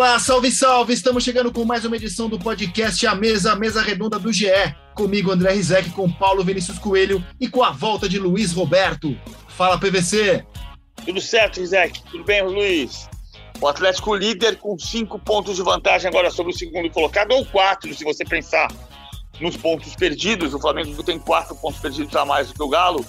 [0.00, 0.94] Olá, salve, salve!
[0.94, 4.46] Estamos chegando com mais uma edição do podcast A Mesa, a Mesa Redonda do GE.
[4.94, 9.14] Comigo, André Rizek, com Paulo Vinícius Coelho e com a volta de Luiz Roberto.
[9.48, 10.42] Fala, PVC!
[11.04, 12.02] Tudo certo, Rizek?
[12.10, 13.10] Tudo bem, Luiz?
[13.60, 17.92] O Atlético líder com cinco pontos de vantagem agora sobre o segundo colocado, ou quatro,
[17.92, 18.72] se você pensar
[19.38, 20.54] nos pontos perdidos.
[20.54, 23.04] O Flamengo tem quatro pontos perdidos a mais do que o Galo,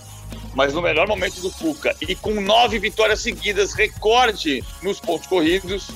[0.53, 1.95] mas no melhor momento do Cuca.
[2.01, 5.88] E com nove vitórias seguidas, recorde nos pontos corridos,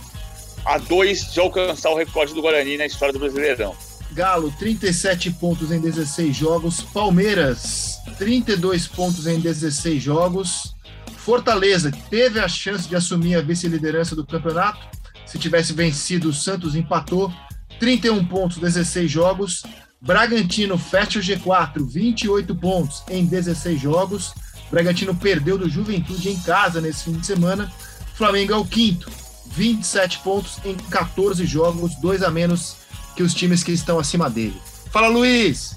[0.65, 3.75] a dois de alcançar o recorde do Guarani na história do Brasileirão.
[4.11, 6.81] Galo, 37 pontos em 16 jogos.
[6.81, 10.73] Palmeiras, 32 pontos em 16 jogos.
[11.17, 14.79] Fortaleza teve a chance de assumir a vice-liderança do campeonato.
[15.25, 17.31] Se tivesse vencido, o Santos empatou.
[17.79, 19.63] 31 pontos, 16 jogos.
[20.01, 24.33] Bragantino fecha o G4, 28 pontos em 16 jogos.
[24.69, 27.71] Bragantino perdeu do Juventude em casa nesse fim de semana.
[28.13, 29.11] Flamengo é o quinto,
[29.51, 32.75] 27 pontos em 14 jogos, dois a menos
[33.15, 34.59] que os times que estão acima dele.
[34.91, 35.75] Fala, Luiz!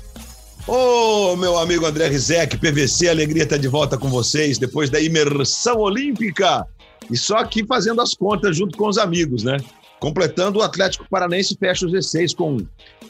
[0.67, 5.01] Ô, oh, meu amigo André Rizek, PVC, alegria estar de volta com vocês depois da
[5.01, 6.67] imersão olímpica.
[7.11, 9.57] E só aqui fazendo as contas junto com os amigos, né?
[9.99, 12.59] Completando o Atlético Paranense fecha os 16 com,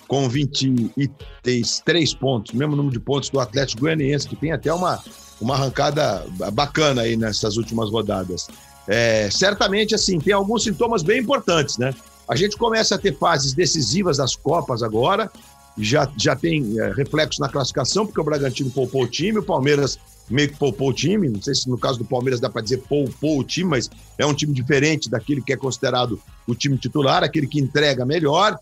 [0.07, 5.03] com 23 pontos, mesmo número de pontos do Atlético Goianiense, que tem até uma,
[5.41, 8.47] uma arrancada bacana aí nessas últimas rodadas.
[8.89, 11.95] É, certamente, assim, tem alguns sintomas bem importantes, né?
[12.27, 15.31] A gente começa a ter fases decisivas das Copas agora,
[15.77, 19.99] já, já tem é, reflexo na classificação, porque o Bragantino poupou o time, o Palmeiras
[20.29, 22.79] meio que poupou o time, não sei se no caso do Palmeiras dá para dizer
[22.89, 27.23] poupou o time, mas é um time diferente daquele que é considerado o time titular,
[27.23, 28.59] aquele que entrega melhor.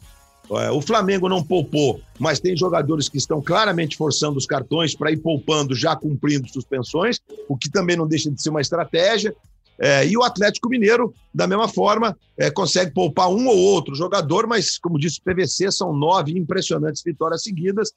[0.49, 5.11] É, o Flamengo não poupou, mas tem jogadores que estão claramente forçando os cartões para
[5.11, 9.35] ir poupando, já cumprindo suspensões, o que também não deixa de ser uma estratégia.
[9.79, 14.47] É, e o Atlético Mineiro, da mesma forma, é, consegue poupar um ou outro jogador,
[14.47, 17.93] mas, como disse o PVC, são nove impressionantes vitórias seguidas.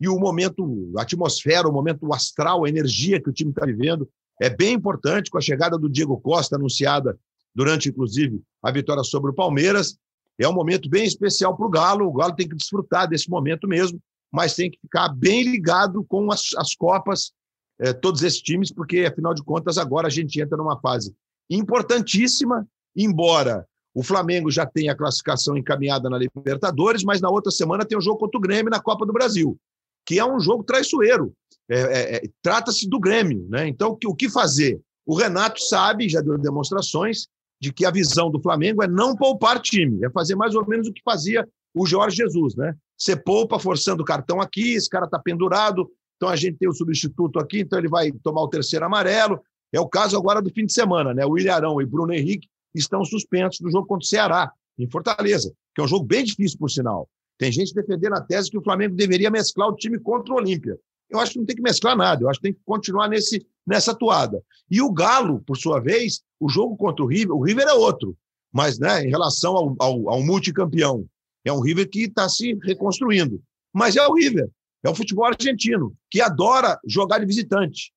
[0.00, 4.08] E o momento, a atmosfera, o momento astral, a energia que o time está vivendo
[4.40, 7.18] é bem importante, com a chegada do Diego Costa, anunciada
[7.54, 9.96] durante, inclusive, a vitória sobre o Palmeiras.
[10.38, 12.08] É um momento bem especial para o Galo.
[12.08, 14.00] O Galo tem que desfrutar desse momento mesmo,
[14.32, 17.32] mas tem que ficar bem ligado com as, as Copas,
[17.78, 21.14] é, todos esses times, porque, afinal de contas, agora a gente entra numa fase
[21.50, 22.66] importantíssima,
[22.96, 27.96] embora o Flamengo já tenha a classificação encaminhada na Libertadores, mas na outra semana tem
[27.96, 29.56] o um jogo contra o Grêmio na Copa do Brasil,
[30.04, 31.32] que é um jogo traiçoeiro.
[31.70, 33.68] É, é, é, Trata-se do Grêmio, né?
[33.68, 34.80] Então, o que, fazer?
[35.06, 37.28] O Renato sabe, já deu demonstrações,
[37.60, 40.88] de que a visão do Flamengo é não poupar time, é fazer mais ou menos
[40.88, 42.74] o que fazia o Jorge Jesus, né?
[42.98, 46.74] Você poupa forçando o cartão aqui, esse cara está pendurado, então a gente tem o
[46.74, 49.40] substituto aqui, então ele vai tomar o terceiro amarelo,
[49.74, 51.26] é o caso agora do fim de semana, né?
[51.26, 55.80] O Ilharão e Bruno Henrique estão suspensos do jogo contra o Ceará, em Fortaleza, que
[55.80, 57.08] é um jogo bem difícil, por sinal.
[57.36, 60.78] Tem gente defendendo a tese que o Flamengo deveria mesclar o time contra o Olímpia.
[61.10, 63.44] Eu acho que não tem que mesclar nada, eu acho que tem que continuar nesse,
[63.66, 64.40] nessa atuada.
[64.70, 68.16] E o Galo, por sua vez, o jogo contra o River, o River é outro,
[68.52, 71.04] mas né, em relação ao, ao, ao multicampeão,
[71.44, 73.42] é um River que está se reconstruindo.
[73.72, 74.48] Mas é o River,
[74.84, 77.92] é o futebol argentino, que adora jogar de visitante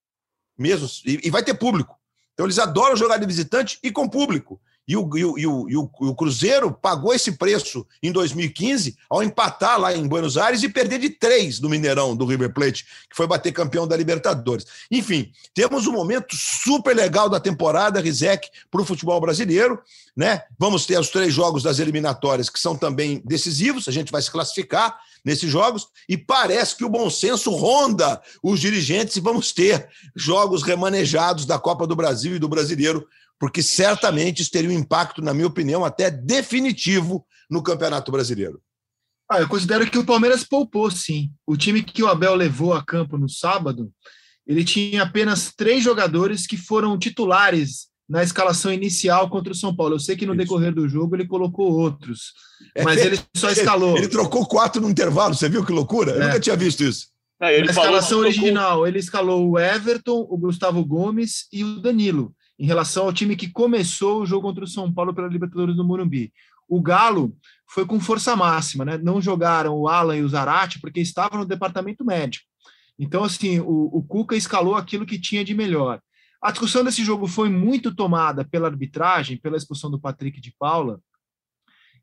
[0.58, 1.96] mesmo, e, e vai ter público.
[2.34, 4.60] Então eles adoram jogar de visitante e com público.
[4.88, 9.22] E o, e, o, e, o, e o, Cruzeiro pagou esse preço em 2015 ao
[9.22, 13.16] empatar lá em Buenos Aires e perder de três do Mineirão, do River Plate, que
[13.16, 14.66] foi bater campeão da Libertadores.
[14.90, 19.78] Enfim, temos um momento super legal da temporada, Rizek, para o futebol brasileiro.
[20.16, 20.44] Né?
[20.58, 24.32] Vamos ter os três jogos das eliminatórias, que são também decisivos, a gente vai se
[24.32, 29.90] classificar nesses jogos, e parece que o bom senso ronda os dirigentes e vamos ter
[30.16, 33.08] jogos remanejados da Copa do Brasil e do Brasileiro,
[33.40, 38.62] porque certamente isso teria um impacto, na minha opinião, até definitivo no Campeonato Brasileiro.
[39.30, 41.30] Ah, eu considero que o Palmeiras poupou, sim.
[41.46, 43.92] O time que o Abel levou a campo no sábado,
[44.46, 49.96] ele tinha apenas três jogadores que foram titulares na escalação inicial contra o São Paulo.
[49.96, 50.44] Eu sei que no Isso.
[50.44, 52.34] decorrer do jogo ele colocou outros,
[52.74, 53.98] é, mas ele só escalou.
[53.98, 56.12] Ele trocou quatro no intervalo, você viu que loucura?
[56.12, 56.26] Eu é.
[56.28, 57.08] nunca tinha visto isso.
[57.40, 63.06] na escalação original, ele escalou o Everton, o Gustavo Gomes e o Danilo, em relação
[63.06, 66.32] ao time que começou o jogo contra o São Paulo pela Libertadores do Morumbi.
[66.70, 67.36] O Galo
[67.70, 68.98] foi com força máxima, né?
[68.98, 72.46] Não jogaram o Alan e o Zarate porque estavam no departamento médico.
[73.00, 76.02] Então, assim, o, o Cuca escalou aquilo que tinha de melhor.
[76.48, 81.02] A discussão desse jogo foi muito tomada pela arbitragem, pela expulsão do Patrick de Paula,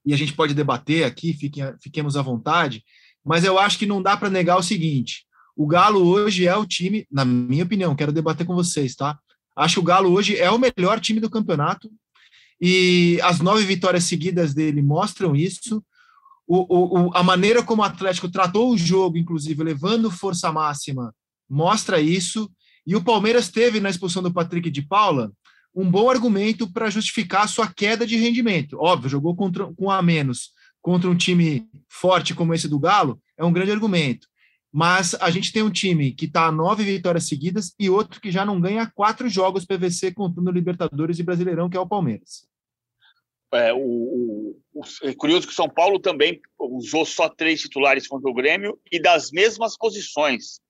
[0.05, 2.85] e a gente pode debater aqui, fiquem, fiquemos à vontade,
[3.25, 5.25] mas eu acho que não dá para negar o seguinte:
[5.57, 9.19] o Galo hoje é o time, na minha opinião, quero debater com vocês, tá?
[9.57, 11.91] Acho que o Galo hoje é o melhor time do campeonato
[12.61, 15.83] e as nove vitórias seguidas dele mostram isso.
[16.47, 21.15] O, o, a maneira como o Atlético tratou o jogo, inclusive levando força máxima,
[21.49, 22.53] mostra isso.
[22.87, 25.33] E o Palmeiras teve, na expulsão do Patrick de Paula,
[25.75, 28.79] um bom argumento para justificar a sua queda de rendimento.
[28.79, 30.53] Óbvio, jogou contra, com a menos
[30.85, 34.29] contra um time forte como esse do Galo, é um grande argumento.
[34.71, 38.31] Mas a gente tem um time que está a nove vitórias seguidas e outro que
[38.31, 42.47] já não ganha quatro jogos PVC contando Libertadores e Brasileirão, que é o Palmeiras.
[43.53, 48.07] É, o, o, o, é curioso que o São Paulo também usou só três titulares
[48.07, 50.61] contra o Grêmio e das mesmas posições.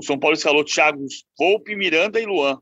[0.00, 1.04] O São Paulo escalou Thiago
[1.38, 2.58] Volpe, Miranda e Luan.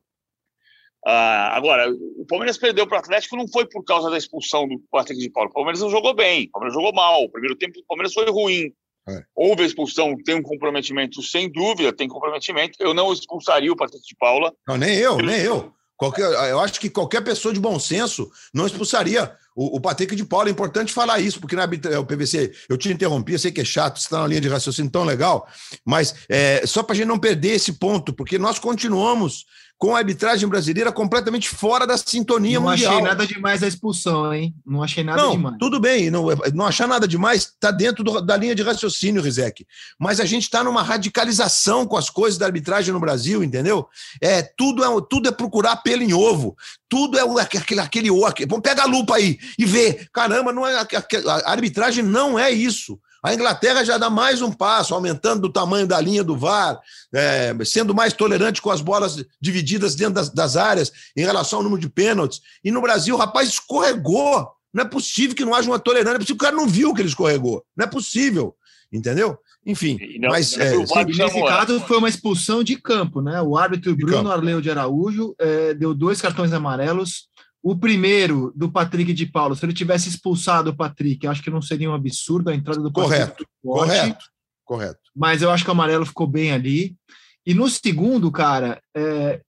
[1.07, 4.83] Ah, agora, o Palmeiras perdeu para o Atlético não foi por causa da expulsão do
[4.91, 5.49] Patrick de Paulo.
[5.51, 7.23] O Palmeiras não jogou bem, o Palmeiras jogou mal.
[7.23, 8.73] O primeiro tempo do Palmeiras foi ruim.
[9.09, 9.23] É.
[9.37, 12.77] Houve a expulsão, tem um comprometimento, sem dúvida, tem comprometimento.
[12.81, 14.53] Eu não expulsaria o Patrick de Paula.
[14.67, 15.73] Não, nem eu, nem eu.
[15.99, 20.25] Qualquer, eu acho que qualquer pessoa de bom senso não expulsaria o, o Patrick de
[20.25, 20.49] Paula.
[20.49, 21.65] É importante falar isso, porque na
[21.99, 24.49] o PVC, eu te interrompi, eu sei que é chato, você está na linha de
[24.49, 25.49] raciocínio tão legal,
[25.85, 29.45] mas é, só para a gente não perder esse ponto, porque nós continuamos
[29.79, 32.91] com a arbitragem brasileira completamente fora da sintonia não mundial.
[32.91, 34.53] Não achei nada demais a expulsão, hein?
[34.67, 35.57] Não achei nada não, demais.
[35.59, 39.65] Tudo bem, não, não achar nada demais está dentro do, da linha de raciocínio, Rizek.
[39.97, 43.87] Mas a gente está numa radicalização com as coisas da arbitragem no Brasil, entendeu?
[44.21, 46.57] É tudo é tudo é procurar pelo em ovo.
[46.89, 50.09] Tudo é aquele aquele Vamos pega a lupa aí e vê.
[50.13, 52.99] Caramba, não é a arbitragem não é isso.
[53.29, 56.81] A Inglaterra já dá mais um passo, aumentando o tamanho da linha do VAR,
[57.13, 61.63] é, sendo mais tolerante com as bolas divididas dentro das, das, áreas em relação ao
[61.63, 62.41] número de pênaltis.
[62.65, 64.49] E no Brasil, o rapaz escorregou.
[64.73, 66.95] Não é possível que não haja uma tolerância, é possível que o cara não viu
[66.95, 67.63] que ele escorregou.
[67.77, 68.57] Não é possível.
[68.91, 69.37] Entendeu?
[69.67, 73.43] Enfim, não, mas é, nesse caso foi uma expulsão de campo, né?
[73.43, 77.28] O árbitro Bruno Arleu de Araújo é, deu dois cartões amarelos
[77.63, 81.61] o primeiro do Patrick de Paulo, se ele tivesse expulsado o Patrick, acho que não
[81.61, 84.25] seria um absurdo a entrada do Correto, correto,
[84.65, 85.01] correto.
[85.15, 86.97] Mas eu acho que o amarelo ficou bem ali.
[87.45, 89.41] E no segundo, cara, é,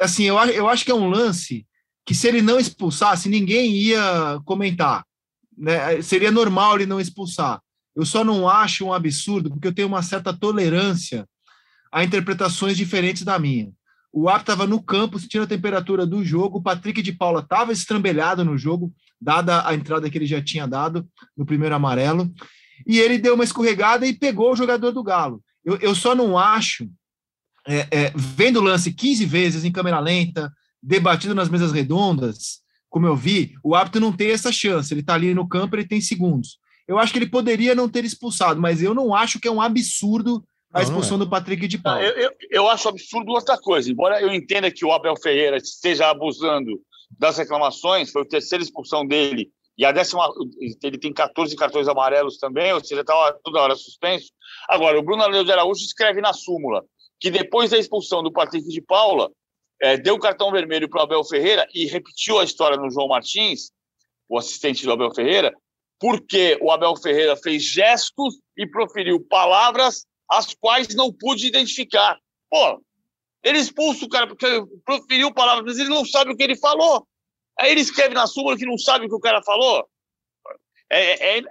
[0.00, 1.66] assim, eu, eu acho que é um lance
[2.06, 5.04] que se ele não expulsasse, ninguém ia comentar.
[5.56, 6.00] Né?
[6.02, 7.60] Seria normal ele não expulsar.
[7.94, 11.26] Eu só não acho um absurdo, porque eu tenho uma certa tolerância
[11.92, 13.72] a interpretações diferentes da minha.
[14.12, 16.58] O árbitro estava no campo, sentindo a temperatura do jogo.
[16.58, 20.66] O Patrick de Paula estava estrambelhado no jogo, dada a entrada que ele já tinha
[20.66, 22.30] dado no primeiro amarelo.
[22.86, 25.42] E ele deu uma escorregada e pegou o jogador do Galo.
[25.64, 26.88] Eu, eu só não acho,
[27.66, 30.52] é, é, vendo o lance 15 vezes em câmera lenta,
[30.82, 34.92] debatido nas mesas redondas, como eu vi, o árbitro não tem essa chance.
[34.92, 36.58] Ele está ali no campo, ele tem segundos.
[36.88, 39.60] Eu acho que ele poderia não ter expulsado, mas eu não acho que é um
[39.60, 41.20] absurdo a expulsão é.
[41.20, 42.00] do Patrick de Paulo.
[42.00, 43.90] Eu, eu, eu, acho absurdo outra coisa.
[43.90, 46.80] Embora eu entenda que o Abel Ferreira esteja abusando
[47.18, 50.28] das reclamações, foi a terceira expulsão dele, e a décima,
[50.82, 54.30] ele tem 14 cartões amarelos também, ou seja, está toda hora suspenso.
[54.68, 56.84] Agora, o Bruno Aleu de Araújo escreve na súmula
[57.20, 59.30] que depois da expulsão do Patrick de Paula,
[59.80, 63.70] é, deu cartão vermelho para o Abel Ferreira e repetiu a história no João Martins,
[64.28, 65.54] o assistente do Abel Ferreira,
[65.98, 72.18] porque o Abel Ferreira fez gestos e proferiu palavras as quais não pude identificar.
[72.48, 72.82] Pô,
[73.42, 74.46] ele expulsa o cara porque
[74.84, 77.06] proferiu palavras, mas ele não sabe o que ele falou.
[77.58, 79.88] Aí ele escreve na súmula que não sabe o que o cara falou.
[80.88, 81.42] É, é, é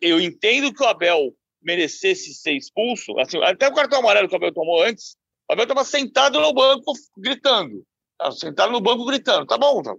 [0.00, 3.18] eu entendo que o Abel merecesse ser expulso.
[3.18, 5.16] Assim, até o cartão amarelo que o Abel tomou antes,
[5.48, 7.84] o Abel estava sentado no banco gritando.
[8.32, 9.46] sentado no banco gritando.
[9.46, 9.94] Tá bom, tá.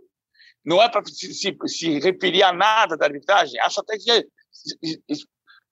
[0.65, 3.59] não é para se, se, se, referir a nada da arbitragem.
[3.61, 4.27] Acho até que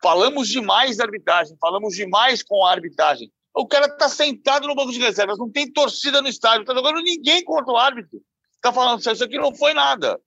[0.01, 3.31] Falamos demais da arbitragem, falamos demais com a arbitragem.
[3.53, 7.01] O cara está sentado no banco de reservas, não tem torcida no estádio, está jogando
[7.01, 8.21] ninguém contra o árbitro.
[8.55, 10.19] Está falando, isso aqui não foi nada.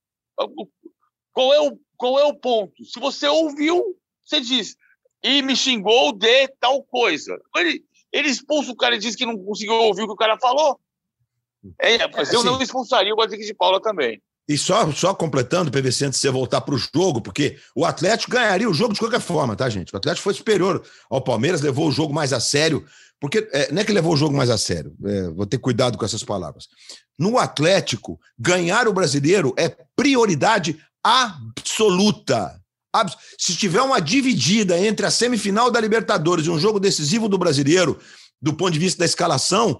[1.33, 2.85] Qual é, o, qual é o ponto?
[2.85, 4.77] Se você ouviu, você diz,
[5.23, 7.39] e me xingou de tal coisa.
[7.57, 10.39] Ele, ele expulsa o cara e diz que não conseguiu ouvir o que o cara
[10.39, 10.81] falou.
[11.81, 14.23] É, mas eu não expulsaria o Patrick de Paula também.
[14.49, 18.33] E só, só completando, PVC, antes de você voltar para o jogo, porque o Atlético
[18.33, 19.93] ganharia o jogo de qualquer forma, tá, gente?
[19.93, 22.83] O Atlético foi superior ao Palmeiras, levou o jogo mais a sério,
[23.21, 25.99] porque é, não é que levou o jogo mais a sério, é, vou ter cuidado
[25.99, 26.67] com essas palavras.
[27.19, 32.59] No Atlético, ganhar o brasileiro é prioridade absoluta.
[33.39, 37.99] Se tiver uma dividida entre a semifinal da Libertadores e um jogo decisivo do brasileiro,
[38.41, 39.79] do ponto de vista da escalação,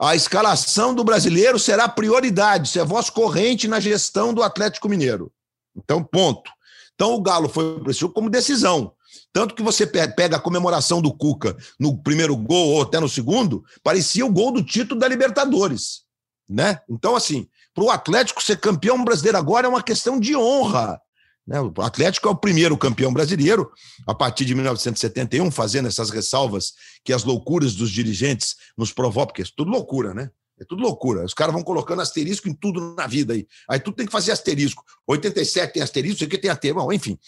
[0.00, 5.32] a escalação do brasileiro será prioridade, isso é voz corrente na gestão do Atlético Mineiro.
[5.76, 6.50] Então, ponto.
[6.94, 8.92] Então, o Galo foi para como decisão.
[9.32, 13.64] Tanto que você pega a comemoração do Cuca no primeiro gol ou até no segundo,
[13.82, 16.02] parecia o gol do título da Libertadores.
[16.48, 16.80] Né?
[16.88, 21.00] Então, assim, Para o Atlético ser campeão brasileiro agora é uma questão de honra.
[21.46, 21.60] Né?
[21.60, 23.70] O Atlético é o primeiro campeão brasileiro,
[24.06, 26.72] a partir de 1971, fazendo essas ressalvas
[27.04, 30.30] que as loucuras dos dirigentes nos provocam, porque é tudo loucura, né?
[30.60, 31.24] É tudo loucura.
[31.24, 33.46] Os caras vão colocando asterisco em tudo na vida aí.
[33.68, 34.84] Aí tudo tem que fazer asterisco.
[35.08, 36.80] 87 tem asterisco, isso aqui tem asterisco.
[36.80, 37.18] Bom, enfim.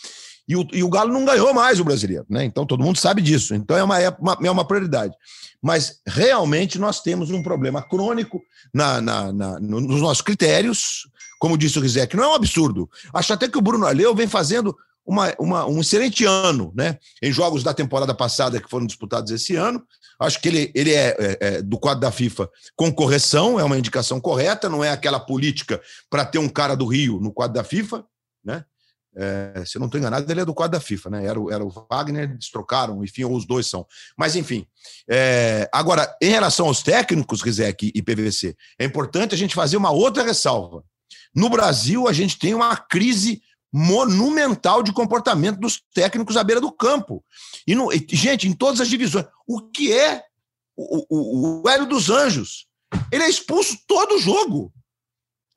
[0.47, 2.44] E o, e o Galo não ganhou mais o brasileiro, né?
[2.44, 3.54] Então todo mundo sabe disso.
[3.54, 5.14] Então é uma, é uma, é uma prioridade.
[5.61, 8.42] Mas realmente nós temos um problema crônico
[8.73, 12.88] na, na, na nos nossos critérios, como disse o Rizek, não é um absurdo.
[13.12, 14.76] Acho até que o Bruno Aleu vem fazendo
[15.07, 16.99] uma, uma, um excelente ano, né?
[17.23, 19.83] Em jogos da temporada passada que foram disputados esse ano.
[20.19, 23.79] Acho que ele, ele é, é, é do quadro da FIFA com correção, é uma
[23.79, 27.64] indicação correta, não é aquela política para ter um cara do Rio no quadro da
[27.64, 28.05] FIFA,
[28.45, 28.64] né?
[29.17, 31.25] É, se eu não estou enganado, ele é do quadro da FIFA, né?
[31.25, 33.87] Era, era o Wagner, eles trocaram, enfim, ou os dois são.
[34.17, 34.67] Mas, enfim.
[35.09, 39.93] É, agora, em relação aos técnicos, Rizek e PVC, é importante a gente fazer uma
[39.93, 40.83] outra ressalva.
[41.34, 43.42] No Brasil, a gente tem uma crise
[43.73, 47.25] monumental de comportamento dos técnicos à beira do campo.
[47.66, 49.26] E, no, e gente, em todas as divisões.
[49.46, 50.23] O que é
[50.76, 52.66] o, o, o Hélio dos Anjos?
[53.11, 54.73] Ele é expulso todo jogo.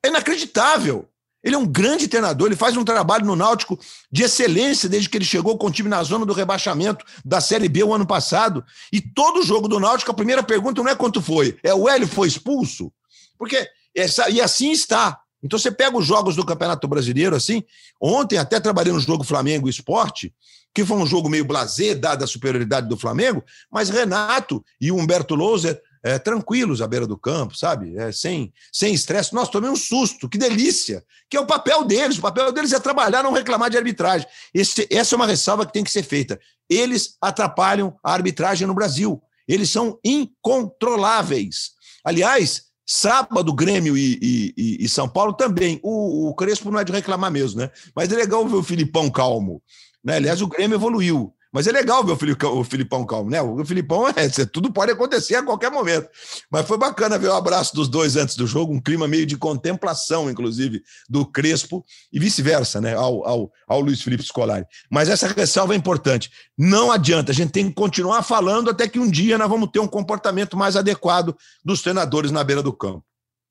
[0.04, 1.08] É inacreditável.
[1.42, 3.78] Ele é um grande treinador, ele faz um trabalho no Náutico
[4.10, 7.68] de excelência desde que ele chegou com o time na zona do rebaixamento da Série
[7.68, 8.64] B o ano passado.
[8.92, 12.08] E todo jogo do Náutico, a primeira pergunta não é quanto foi, é o Hélio
[12.08, 12.92] foi expulso?
[13.38, 15.20] Porque essa, e assim está.
[15.42, 17.62] Então você pega os jogos do Campeonato Brasileiro assim.
[18.00, 20.34] Ontem até trabalhei no jogo Flamengo Esporte,
[20.74, 25.34] que foi um jogo meio blasé, dada a superioridade do Flamengo, mas Renato e Humberto
[25.34, 27.96] Louser é, tranquilos à beira do campo, sabe?
[27.96, 29.34] É, sem sem estresse.
[29.34, 31.04] Nossa, tomei um susto, que delícia!
[31.28, 32.18] Que é o papel deles.
[32.18, 34.26] O papel deles é trabalhar, não reclamar de arbitragem.
[34.54, 36.38] Esse, essa é uma ressalva que tem que ser feita.
[36.68, 39.20] Eles atrapalham a arbitragem no Brasil.
[39.46, 41.72] Eles são incontroláveis.
[42.04, 44.18] Aliás, sábado, Grêmio e,
[44.56, 45.78] e, e São Paulo também.
[45.82, 47.70] O, o, Crespo não é de reclamar mesmo, né?
[47.94, 49.62] Mas é legal ver o Filipão calmo.
[50.02, 50.16] Né?
[50.16, 51.34] Aliás, o Grêmio evoluiu.
[51.52, 53.40] Mas é legal ver o Filipão, o Filipão calmo, né?
[53.40, 56.08] O Filipão é, tudo pode acontecer a qualquer momento.
[56.50, 59.36] Mas foi bacana ver o abraço dos dois antes do jogo, um clima meio de
[59.36, 62.94] contemplação, inclusive, do Crespo e vice-versa, né?
[62.94, 64.66] Ao, ao, ao Luiz Felipe Scolari.
[64.90, 66.30] Mas essa ressalva é importante.
[66.56, 69.80] Não adianta, a gente tem que continuar falando até que um dia nós vamos ter
[69.80, 73.04] um comportamento mais adequado dos treinadores na beira do campo.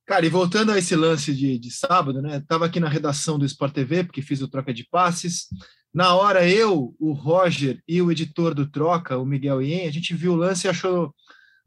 [0.07, 2.37] Cara, e voltando a esse lance de, de sábado, né?
[2.37, 5.47] Estava aqui na redação do Sport TV, porque fiz o troca de passes.
[5.97, 10.13] Na hora, eu, o Roger e o editor do Troca, o Miguel Ien, a gente
[10.13, 11.11] viu o lance e achou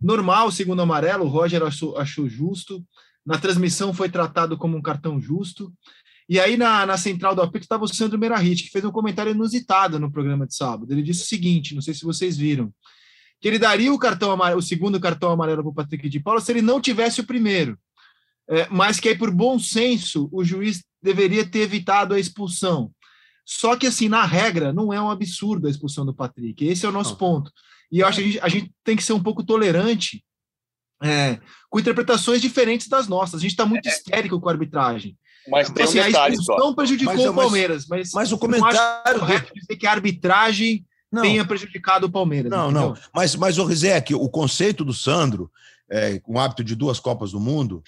[0.00, 2.80] normal o segundo amarelo, o Roger achou, achou justo.
[3.26, 5.72] Na transmissão foi tratado como um cartão justo.
[6.28, 9.32] E aí, na, na central do apito, estava o Sandro Merahit, que fez um comentário
[9.32, 10.92] inusitado no programa de sábado.
[10.92, 12.72] Ele disse o seguinte: não sei se vocês viram,
[13.40, 16.40] que ele daria o cartão amarelo, o segundo cartão amarelo para o Patrick de Paula
[16.40, 17.76] se ele não tivesse o primeiro.
[18.48, 22.92] É, mas que aí, por bom senso, o juiz deveria ter evitado a expulsão.
[23.44, 26.64] Só que, assim, na regra, não é um absurdo a expulsão do Patrick.
[26.64, 27.50] Esse é o nosso ponto.
[27.90, 30.24] E eu acho que a gente, a gente tem que ser um pouco tolerante
[31.02, 33.36] é, com interpretações diferentes das nossas.
[33.36, 33.90] A gente está muito é.
[33.90, 35.16] histérico com a arbitragem.
[35.48, 38.38] Mas então, tem assim, um detalhe, a expulsão prejudicou mas, o Palmeiras, mas, mas o
[38.38, 41.22] comentário correto dizer que a arbitragem não.
[41.22, 42.50] tenha prejudicado o Palmeiras.
[42.50, 42.88] Não, entendeu?
[42.90, 42.96] não.
[43.14, 45.50] Mas, mas o Rizek, o conceito do Sandro,
[45.88, 47.82] é, com o hábito de duas Copas do Mundo,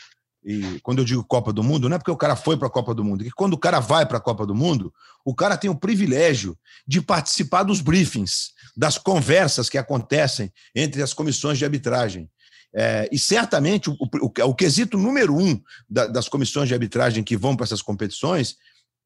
[0.45, 2.71] e quando eu digo Copa do Mundo, não é porque o cara foi para a
[2.71, 4.93] Copa do Mundo, é que quando o cara vai para a Copa do Mundo,
[5.25, 11.15] o cara tem o privilégio de participar dos briefings, das conversas que acontecem entre as
[11.15, 12.29] comissões de arbitragem.
[12.75, 17.37] É, e certamente o, o, o, quesito número um da, das comissões de arbitragem que
[17.37, 18.57] vão para essas competições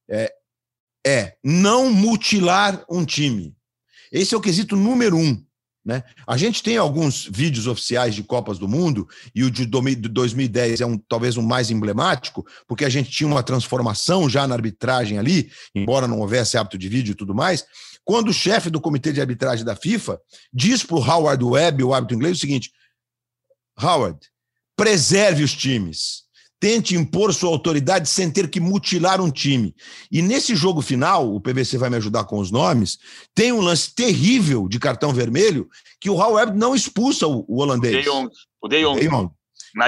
[0.08, 0.32] é,
[1.04, 3.56] é não mutilar um time.
[4.10, 5.44] Esse é o quesito número um.
[5.86, 6.02] Né?
[6.26, 10.86] A gente tem alguns vídeos oficiais de Copas do Mundo, e o de 2010 é
[10.86, 15.48] um, talvez um mais emblemático, porque a gente tinha uma transformação já na arbitragem ali,
[15.72, 17.64] embora não houvesse hábito de vídeo e tudo mais.
[18.04, 20.20] Quando o chefe do comitê de arbitragem da FIFA
[20.52, 22.72] diz para o Howard Webb, o árbitro inglês, o seguinte:
[23.80, 24.18] Howard,
[24.76, 26.25] preserve os times
[26.58, 29.74] tente impor sua autoridade sem ter que mutilar um time.
[30.10, 32.98] E nesse jogo final, o PVC vai me ajudar com os nomes,
[33.34, 35.68] tem um lance terrível de cartão vermelho
[36.00, 37.94] que o Howard não expulsa o, o holandês.
[37.94, 38.30] O De Jong.
[38.62, 39.30] O De Jong.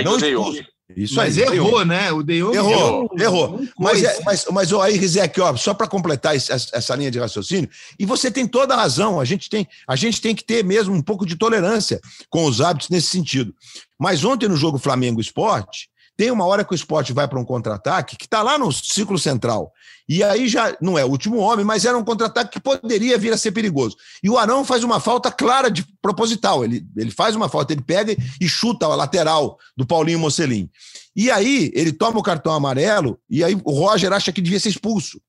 [0.04, 0.66] Não expulsa.
[0.96, 2.10] Isso mas aí, errou, né?
[2.12, 3.60] O De Jong errou, errou.
[3.78, 7.18] Mas, é, mas, mas ó, aí, Rizek, ó, só para completar essa, essa linha de
[7.18, 10.64] raciocínio, e você tem toda a razão, a gente tem, a gente tem que ter
[10.64, 13.54] mesmo um pouco de tolerância com os hábitos nesse sentido.
[13.98, 17.44] Mas ontem no jogo Flamengo Esporte, Tem uma hora que o esporte vai para um
[17.44, 19.72] contra-ataque que está lá no ciclo central.
[20.08, 23.32] E aí já não é o último homem, mas era um contra-ataque que poderia vir
[23.32, 23.96] a ser perigoso.
[24.20, 26.64] E o Arão faz uma falta clara de proposital.
[26.64, 30.68] Ele, ele faz uma falta, ele pega e chuta a lateral do Paulinho Mocelin.
[31.14, 34.70] E aí ele toma o cartão amarelo e aí o Roger acha que devia ser
[34.70, 35.20] expulso.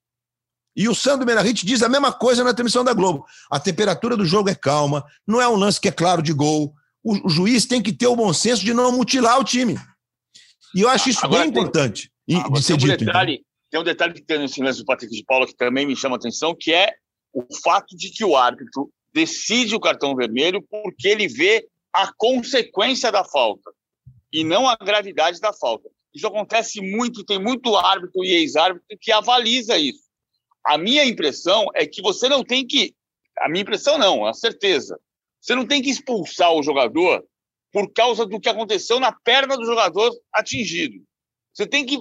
[0.75, 3.25] E o Sandro Menarit diz a mesma coisa na transmissão da Globo.
[3.51, 6.73] A temperatura do jogo é calma, não é um lance que é claro de gol.
[7.03, 9.77] O, o juiz tem que ter o bom senso de não mutilar o time.
[10.75, 13.05] E eu acho isso Agora, bem tem, importante de ser tem um dito.
[13.05, 15.95] Detalhe, tem um detalhe que tem no silêncio do Patrick de Paula que também me
[15.95, 16.93] chama a atenção, que é
[17.33, 23.11] o fato de que o árbitro decide o cartão vermelho porque ele vê a consequência
[23.11, 23.71] da falta
[24.31, 25.89] e não a gravidade da falta.
[26.13, 30.03] Isso acontece muito, tem muito árbitro e ex-árbitro que avaliza isso.
[30.65, 32.93] A minha impressão é que você não tem que.
[33.39, 34.99] A minha impressão não, a certeza.
[35.39, 37.23] Você não tem que expulsar o jogador
[37.71, 40.95] por causa do que aconteceu na perna do jogador atingido.
[41.53, 41.99] Você tem que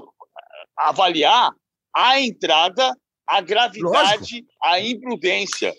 [0.77, 1.51] avaliar
[1.95, 2.95] a entrada,
[3.27, 4.49] a gravidade, Lógico.
[4.63, 5.75] a imprudência.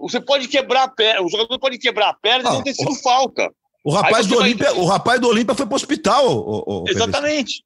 [0.00, 2.74] Você pode quebrar a perna, o jogador pode quebrar a perna ah, e não ter
[2.74, 3.50] sido falta.
[3.84, 4.82] O rapaz, do Olímpia, vai...
[4.82, 6.26] o rapaz do Olímpia foi para o hospital.
[6.26, 7.62] O, o, Exatamente.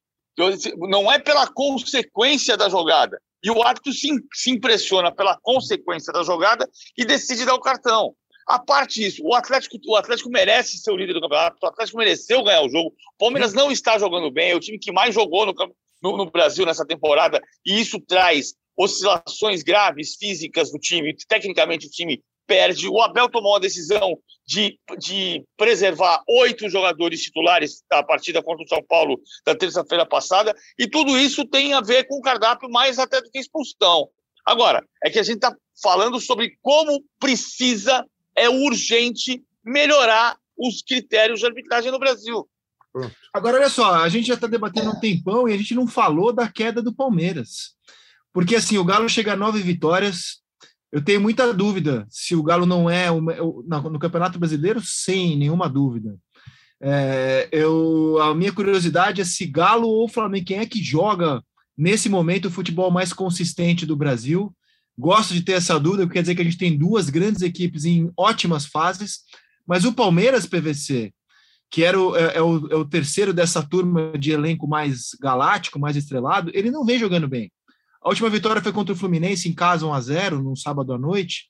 [0.77, 3.19] Não é pela consequência da jogada.
[3.43, 8.13] E o árbitro se, se impressiona pela consequência da jogada e decide dar o cartão.
[8.47, 11.97] A parte disso, o Atlético, o Atlético merece ser o líder do campeonato, o Atlético
[11.97, 12.89] mereceu ganhar o jogo.
[12.89, 15.53] O Palmeiras não está jogando bem, é o time que mais jogou no,
[16.01, 21.15] no, no Brasil nessa temporada, e isso traz oscilações graves físicas do time.
[21.27, 22.89] Tecnicamente, o time perde.
[22.89, 28.67] O Abel tomou a decisão de, de preservar oito jogadores titulares da partida contra o
[28.67, 32.99] São Paulo da terça-feira passada, e tudo isso tem a ver com o cardápio mais
[32.99, 34.09] até do que expulsão.
[34.45, 38.05] Agora, é que a gente está falando sobre como precisa
[38.35, 42.47] é urgente melhorar os critérios de arbitragem no Brasil.
[43.33, 46.33] Agora, olha só, a gente já está debatendo um tempão e a gente não falou
[46.33, 47.75] da queda do Palmeiras.
[48.33, 50.41] Porque, assim, o Galo chega a nove vitórias.
[50.91, 53.33] Eu tenho muita dúvida se o Galo não é uma,
[53.89, 56.17] no Campeonato Brasileiro, sem nenhuma dúvida.
[56.81, 61.41] É, eu, a minha curiosidade é se Galo ou Flamengo, quem é que joga
[61.77, 64.53] nesse momento o futebol mais consistente do Brasil?
[65.01, 67.85] Gosto de ter essa dúvida, porque quer dizer que a gente tem duas grandes equipes
[67.85, 69.21] em ótimas fases,
[69.65, 71.11] mas o Palmeiras PVC,
[71.71, 75.79] que era o, é, é, o, é o terceiro dessa turma de elenco mais galáctico,
[75.79, 77.51] mais estrelado, ele não vem jogando bem.
[77.99, 80.99] A última vitória foi contra o Fluminense em casa 1 a 0 no sábado à
[80.99, 81.47] noite.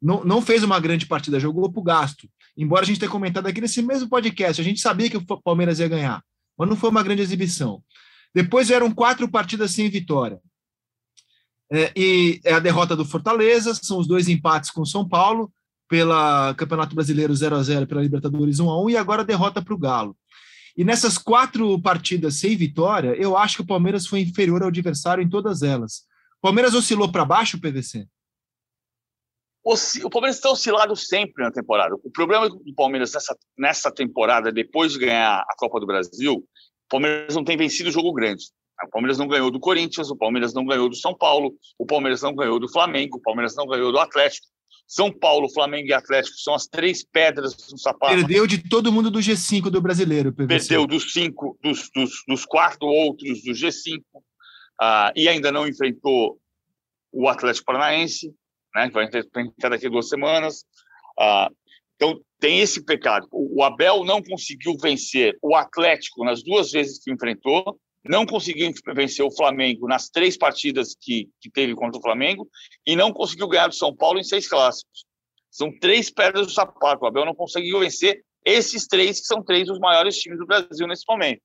[0.00, 2.28] Não, não fez uma grande partida, jogou para o gasto.
[2.54, 5.78] Embora a gente tenha comentado aqui nesse mesmo podcast, a gente sabia que o Palmeiras
[5.78, 6.22] ia ganhar,
[6.58, 7.82] mas não foi uma grande exibição.
[8.34, 10.38] Depois eram quatro partidas sem vitória.
[11.74, 15.50] É, e é a derrota do Fortaleza, são os dois empates com o São Paulo,
[15.88, 19.62] pela Campeonato Brasileiro 0 a 0 pela Libertadores 1 a 1 e agora a derrota
[19.62, 20.16] para o Galo.
[20.76, 25.22] E nessas quatro partidas sem vitória, eu acho que o Palmeiras foi inferior ao adversário
[25.22, 26.04] em todas elas.
[26.38, 28.06] O Palmeiras oscilou para baixo, PVC?
[29.64, 31.94] O Palmeiras está oscilado sempre na temporada.
[32.02, 36.88] O problema do Palmeiras nessa, nessa temporada, depois de ganhar a Copa do Brasil, o
[36.88, 38.44] Palmeiras não tem vencido jogo grande.
[38.84, 42.22] O Palmeiras não ganhou do Corinthians, o Palmeiras não ganhou do São Paulo, o Palmeiras
[42.22, 44.46] não ganhou do Flamengo, o Palmeiras não ganhou do Atlético.
[44.86, 48.14] São Paulo, Flamengo e Atlético são as três pedras no sapato.
[48.14, 50.32] Perdeu de todo mundo do G5 do brasileiro.
[50.32, 50.46] PVC.
[50.46, 54.22] Perdeu dos cinco, dos, dos, dos quatro outros do G5 uh,
[54.80, 56.38] ah, e ainda não enfrentou
[57.10, 58.34] o Atlético Paranaense,
[58.74, 60.64] né, que vai enfrentar daqui a duas semanas.
[61.18, 61.54] Uh,
[61.96, 63.28] então, tem esse pecado.
[63.30, 69.24] O Abel não conseguiu vencer o Atlético nas duas vezes que enfrentou, não conseguiu vencer
[69.24, 72.48] o Flamengo nas três partidas que, que teve contra o Flamengo
[72.86, 75.04] e não conseguiu ganhar do São Paulo em seis clássicos.
[75.50, 77.04] São três pedras do sapato.
[77.04, 80.86] O Abel não conseguiu vencer esses três, que são três dos maiores times do Brasil
[80.86, 81.40] nesse momento.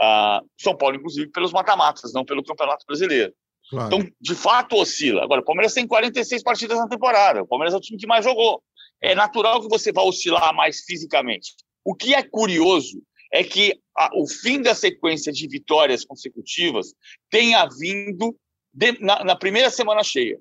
[0.00, 3.34] Ah, São Paulo, inclusive, pelos mata-matas, não pelo Campeonato Brasileiro.
[3.68, 3.86] Claro.
[3.86, 5.22] Então, de fato, oscila.
[5.22, 7.42] Agora, o Palmeiras tem 46 partidas na temporada.
[7.42, 8.62] O Palmeiras é o time que mais jogou.
[9.00, 11.52] É natural que você vá oscilar mais fisicamente.
[11.84, 13.02] O que é curioso
[13.32, 16.94] é que a, o fim da sequência de vitórias consecutivas
[17.30, 18.36] tenha vindo
[18.72, 20.38] de, na, na, primeira semana cheia.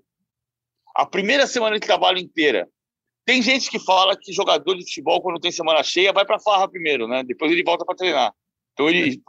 [0.96, 2.68] A primeira semana de trabalho inteira.
[3.26, 6.68] Tem gente que fala que jogador de futebol, quando tem semana cheia, vai para farra
[6.68, 7.24] primeiro, né?
[7.24, 8.34] Depois ele volta para treinar.
[8.74, 9.22] Então ele.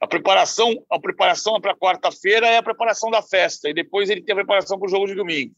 [0.00, 4.32] A preparação, a preparação para quarta-feira é a preparação da festa, e depois ele tem
[4.32, 5.54] a preparação para o jogo de domingo.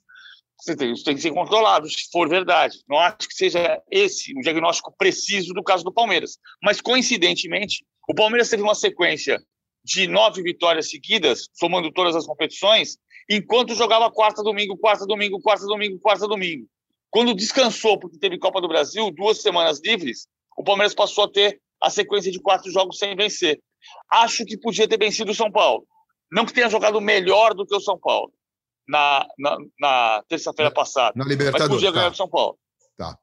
[0.60, 2.78] Isso tem que ser controlado, se for verdade.
[2.88, 6.38] Não acho que seja esse o diagnóstico preciso do caso do Palmeiras.
[6.62, 9.42] Mas, coincidentemente, o Palmeiras teve uma sequência
[9.84, 12.96] de nove vitórias seguidas, somando todas as competições,
[13.28, 16.66] enquanto jogava quarta, domingo, quarta, domingo, quarta, domingo, quarta, domingo.
[17.10, 21.60] Quando descansou, porque teve Copa do Brasil, duas semanas livres, o Palmeiras passou a ter
[21.82, 23.60] a sequência de quatro jogos sem vencer.
[24.10, 25.86] Acho que podia ter vencido o São Paulo.
[26.32, 28.32] Não que tenha jogado melhor do que o São Paulo
[28.88, 31.12] na, na, na terça-feira passada.
[31.16, 31.70] Na Libertadores.
[31.70, 31.98] Mas podia tá.
[31.98, 32.58] ganhar do São Paulo.
[32.96, 33.18] Tá.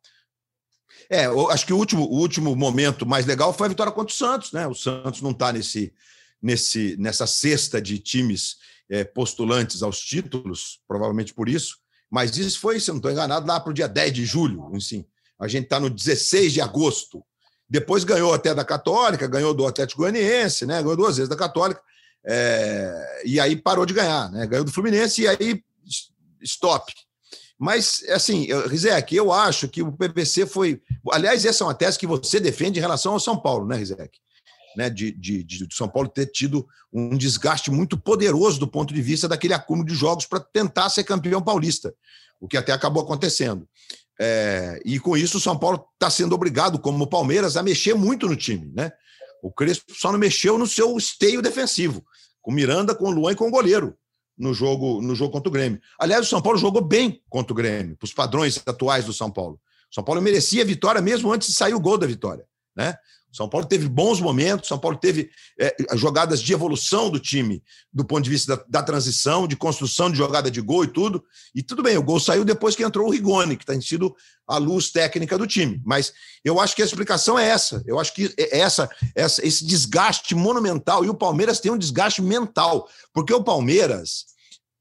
[1.09, 4.17] É, acho que o último, o último momento mais legal foi a vitória contra o
[4.17, 4.67] Santos, né?
[4.67, 5.93] O Santos não está nesse,
[6.41, 8.57] nesse, nessa cesta de times
[8.89, 11.77] é, postulantes aos títulos, provavelmente por isso.
[12.09, 14.69] Mas isso foi, se eu não estou enganado, lá para o dia 10 de julho.
[14.75, 15.05] Assim.
[15.39, 17.23] A gente está no 16 de agosto.
[17.69, 20.81] Depois ganhou até da Católica, ganhou do Atlético Goianiense, né?
[20.81, 21.81] ganhou duas vezes da Católica.
[22.25, 24.45] É, e aí parou de ganhar, né?
[24.45, 25.63] Ganhou do Fluminense e aí
[26.41, 26.91] stop.
[27.57, 30.81] Mas, assim, Rizek, eu acho que o PPC foi.
[31.11, 34.19] Aliás, essa é uma tese que você defende em relação ao São Paulo, né, Rizek?
[34.75, 39.01] Né, de, de, de São Paulo ter tido um desgaste muito poderoso do ponto de
[39.01, 41.93] vista daquele acúmulo de jogos para tentar ser campeão paulista,
[42.39, 43.67] o que até acabou acontecendo.
[44.19, 47.93] É, e com isso, o São Paulo está sendo obrigado, como o Palmeiras, a mexer
[47.93, 48.71] muito no time.
[48.73, 48.91] Né?
[49.41, 52.03] O Crespo só não mexeu no seu esteio defensivo,
[52.41, 53.97] com Miranda, com Luan e com o goleiro
[54.37, 55.79] no jogo, no jogo contra o Grêmio.
[55.99, 59.29] Aliás, o São Paulo jogou bem contra o Grêmio, para os padrões atuais do São
[59.31, 59.59] Paulo.
[59.91, 62.45] O São Paulo merecia a vitória mesmo antes de sair o gol da vitória.
[62.75, 62.95] Né?
[63.31, 68.03] São Paulo teve bons momentos, São Paulo teve é, jogadas de evolução do time, do
[68.03, 71.23] ponto de vista da, da, transição, de construção de jogada de gol e tudo.
[71.55, 74.13] E tudo bem, o gol saiu depois que entrou o Rigoni, que tem sido
[74.45, 75.81] a luz técnica do time.
[75.85, 76.13] Mas
[76.43, 77.81] eu acho que a explicação é essa.
[77.87, 81.05] Eu acho que é essa, essa esse desgaste monumental.
[81.05, 84.25] E o Palmeiras tem um desgaste mental, porque o Palmeiras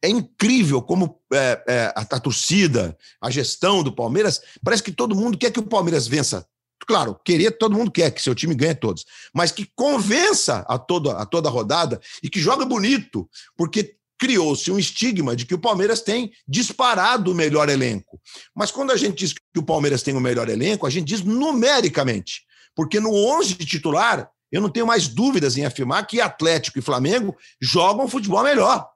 [0.03, 5.15] é incrível como é, é, a, a torcida, a gestão do Palmeiras, parece que todo
[5.15, 6.47] mundo quer que o Palmeiras vença
[6.87, 11.13] claro, querer todo mundo quer que seu time ganhe todos, mas que convença a toda
[11.13, 15.59] a toda a rodada e que joga bonito, porque criou-se um estigma de que o
[15.59, 18.21] Palmeiras tem disparado o melhor elenco.
[18.55, 21.23] Mas quando a gente diz que o Palmeiras tem o melhor elenco, a gente diz
[21.23, 22.43] numericamente,
[22.75, 27.35] porque no 11 titular, eu não tenho mais dúvidas em afirmar que Atlético e Flamengo
[27.61, 28.87] jogam futebol melhor.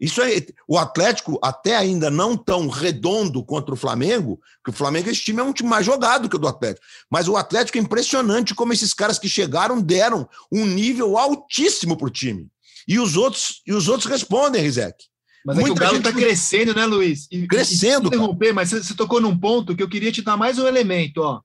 [0.00, 5.10] Isso é o Atlético até ainda não tão redondo contra o Flamengo, que o Flamengo
[5.10, 6.86] esse time é um time mais jogado que o do Atlético.
[7.10, 12.06] Mas o Atlético é impressionante como esses caras que chegaram deram um nível altíssimo para
[12.06, 12.48] o time.
[12.88, 15.04] E os outros e os outros respondem, Rizek.
[15.44, 17.26] Mas é que o Galo está crescendo, né, Luiz?
[17.30, 18.04] E, crescendo.
[18.04, 20.66] E, interromper, mas você, você, tocou num ponto que eu queria te dar mais um
[20.66, 21.40] elemento, ó.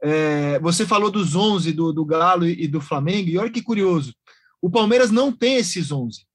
[0.00, 3.62] É, você falou dos 11 do, do Galo e, e do Flamengo, e olha que
[3.62, 4.14] curioso.
[4.62, 6.27] O Palmeiras não tem esses 11.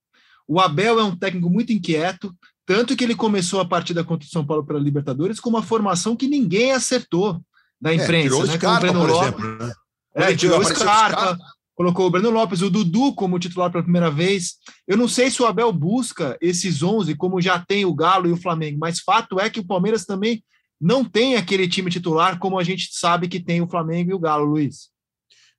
[0.47, 2.33] O Abel é um técnico muito inquieto,
[2.65, 6.15] tanto que ele começou a partida contra o São Paulo pela Libertadores com uma formação
[6.15, 7.41] que ninguém acertou
[7.79, 8.17] da é, imprensa.
[8.17, 8.53] É, tirou né?
[8.53, 9.21] Scarpa, por Lopes.
[9.21, 9.57] exemplo.
[9.57, 9.73] Né?
[10.15, 11.37] É, tirou Scarpa,
[11.75, 14.55] colocou o Breno Lopes, o Dudu como titular pela primeira vez.
[14.87, 18.31] Eu não sei se o Abel busca esses 11, como já tem o Galo e
[18.31, 20.43] o Flamengo, mas fato é que o Palmeiras também
[20.79, 24.19] não tem aquele time titular como a gente sabe que tem o Flamengo e o
[24.19, 24.92] Galo, Luiz.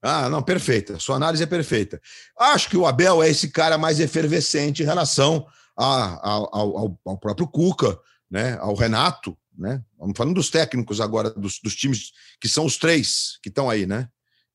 [0.07, 0.99] Ah, não, perfeita.
[0.99, 1.99] Sua análise é perfeita.
[2.39, 7.17] Acho que o Abel é esse cara mais efervescente em relação a, a, ao, ao,
[7.17, 7.99] próprio Cuca,
[8.31, 8.59] né?
[8.61, 9.35] ao Renato.
[9.57, 9.83] Né?
[9.99, 13.87] Vamos falando dos técnicos agora, dos, dos times que são os três que estão aí,
[13.87, 14.07] né?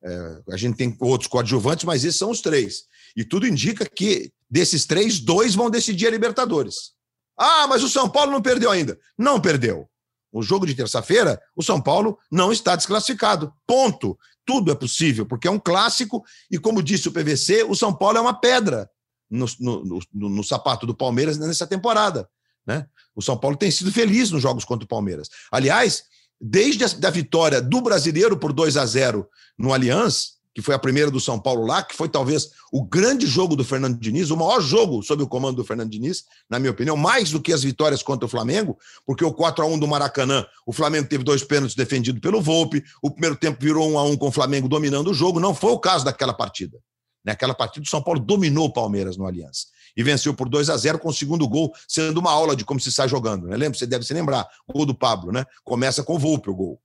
[0.03, 2.83] É, a gente tem outros coadjuvantes, mas esses são os três.
[3.15, 6.93] E tudo indica que desses três, dois vão decidir a Libertadores.
[7.35, 8.99] Ah, mas o São Paulo não perdeu ainda.
[9.17, 9.89] Não perdeu.
[10.31, 13.51] O jogo de terça-feira, o São Paulo não está desclassificado.
[13.65, 17.93] Ponto tudo é possível, porque é um clássico e, como disse o PVC, o São
[17.93, 18.89] Paulo é uma pedra
[19.30, 22.28] no, no, no, no sapato do Palmeiras nessa temporada.
[22.65, 22.86] Né?
[23.15, 25.30] O São Paulo tem sido feliz nos jogos contra o Palmeiras.
[25.52, 26.04] Aliás,
[26.39, 30.79] desde a da vitória do brasileiro por 2 a 0 no Allianz, que foi a
[30.79, 34.38] primeira do São Paulo lá, que foi talvez o grande jogo do Fernando Diniz, o
[34.38, 37.63] maior jogo sob o comando do Fernando Diniz, na minha opinião, mais do que as
[37.63, 41.43] vitórias contra o Flamengo, porque o 4 a 1 do Maracanã, o Flamengo teve dois
[41.43, 45.12] pênaltis defendidos pelo Volpe, o primeiro tempo virou 1 a 1 com o Flamengo dominando
[45.12, 46.77] o jogo, não foi o caso daquela partida.
[47.23, 50.77] Naquela partida, o São Paulo dominou o Palmeiras no Aliança e venceu por 2 a
[50.77, 53.47] 0 com o segundo gol sendo uma aula de como se sai jogando.
[53.47, 53.57] Né?
[53.57, 53.77] Lembra?
[53.77, 55.45] Você deve se lembrar, o gol do Pablo, né?
[55.63, 56.81] Começa com o Volpe o gol.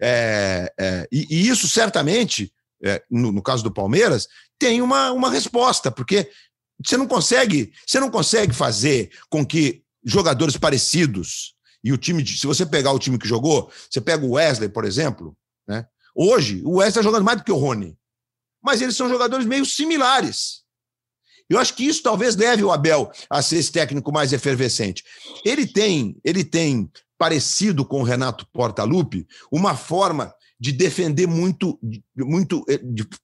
[0.00, 2.52] É, é, e, e, isso certamente
[2.84, 6.30] é, no, no, caso do Palmeiras, tem uma, uma resposta, porque
[6.84, 12.38] você não consegue, você não consegue fazer com que jogadores parecidos e o time, de,
[12.38, 15.86] se você pegar o time que jogou, você pega o Wesley, por exemplo, né?
[16.14, 17.96] Hoje, o Wesley está jogando mais do que o Rony.
[18.62, 20.62] Mas eles são jogadores meio similares.
[21.48, 25.04] Eu acho que isso talvez leve o Abel a ser esse técnico mais efervescente.
[25.44, 31.78] Ele tem, ele tem parecido com o Renato Portaluppi uma forma de defender muito,
[32.16, 32.80] muito eh,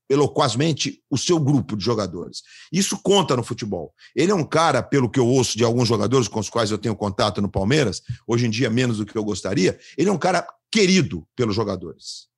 [0.08, 2.42] eloquazmente o seu grupo de jogadores.
[2.72, 3.94] Isso conta no futebol.
[4.14, 6.78] Ele é um cara, pelo que eu ouço de alguns jogadores com os quais eu
[6.78, 10.18] tenho contato no Palmeiras, hoje em dia menos do que eu gostaria, ele é um
[10.18, 12.28] cara querido pelos jogadores.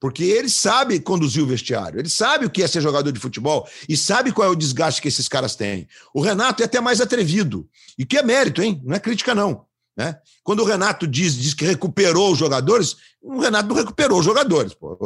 [0.00, 3.68] Porque ele sabe conduzir o vestiário, ele sabe o que é ser jogador de futebol
[3.86, 5.86] e sabe qual é o desgaste que esses caras têm.
[6.14, 8.80] O Renato é até mais atrevido, e que é mérito, hein?
[8.82, 9.66] Não é crítica, não.
[10.00, 10.18] Né?
[10.42, 14.72] Quando o Renato diz, diz que recuperou os jogadores, o Renato não recuperou os jogadores.
[14.72, 14.96] Pô.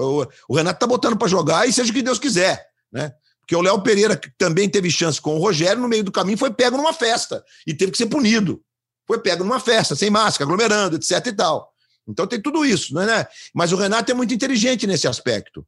[0.48, 2.64] O, Renato está botando para jogar e seja o que Deus quiser.
[2.92, 3.12] Né?
[3.40, 6.38] Porque o Léo Pereira, que também teve chance com o Rogério, no meio do caminho
[6.38, 8.62] foi pego numa festa e teve que ser punido.
[9.04, 11.26] Foi pego numa festa, sem máscara, aglomerando, etc.
[11.26, 11.72] e tal.
[12.06, 13.06] Então tem tudo isso, não é?
[13.06, 13.26] Né?
[13.52, 15.66] Mas o Renato é muito inteligente nesse aspecto.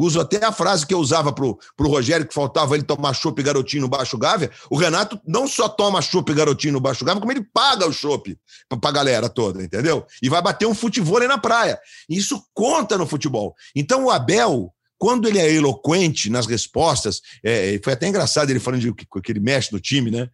[0.00, 3.42] Uso até a frase que eu usava para o Rogério, que faltava ele tomar chopp
[3.42, 4.50] garotinho no Baixo Gávea.
[4.70, 8.36] O Renato não só toma chopp garotinho no Baixo Gávea, como ele paga o chopp
[8.68, 10.04] para a galera toda, entendeu?
[10.22, 11.78] E vai bater um futebol aí na praia.
[12.08, 13.54] Isso conta no futebol.
[13.74, 18.80] Então o Abel, quando ele é eloquente nas respostas, é, foi até engraçado ele falando
[18.80, 20.28] de que, que ele mexe no time, né?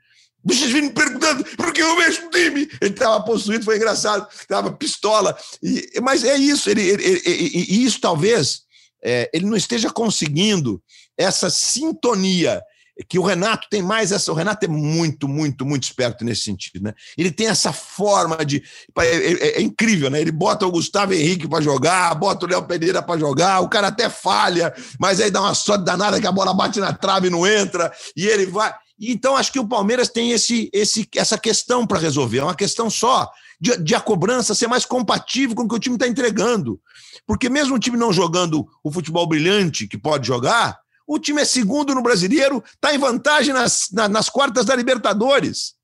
[0.45, 2.69] Vocês vêm me perguntando por que eu mexo no time.
[2.81, 5.37] Ele estava possuído, foi engraçado, estava pistola.
[5.63, 8.63] E, mas é isso, ele, ele, ele, e isso talvez
[9.05, 10.83] é, ele não esteja conseguindo
[11.17, 12.63] essa sintonia
[13.09, 14.31] que o Renato tem mais essa.
[14.31, 16.93] O Renato é muito, muito, muito esperto nesse sentido, né?
[17.17, 18.63] Ele tem essa forma de.
[18.99, 20.21] É, é, é incrível, né?
[20.21, 23.89] Ele bota o Gustavo Henrique para jogar, bota o Léo Pereira para jogar, o cara
[23.89, 27.31] até falha, mas aí dá uma sorte danada que a bola bate na trave e
[27.31, 28.73] não entra, e ele vai.
[29.01, 32.39] Então, acho que o Palmeiras tem esse, esse, essa questão para resolver.
[32.39, 33.29] É uma questão só
[33.63, 36.81] de, de, a cobrança ser mais compatível com o que o time está entregando.
[37.25, 41.45] Porque mesmo o time não jogando o futebol brilhante que pode jogar, o time é
[41.45, 45.75] segundo no brasileiro, está em vantagem nas, na, nas quartas da Libertadores.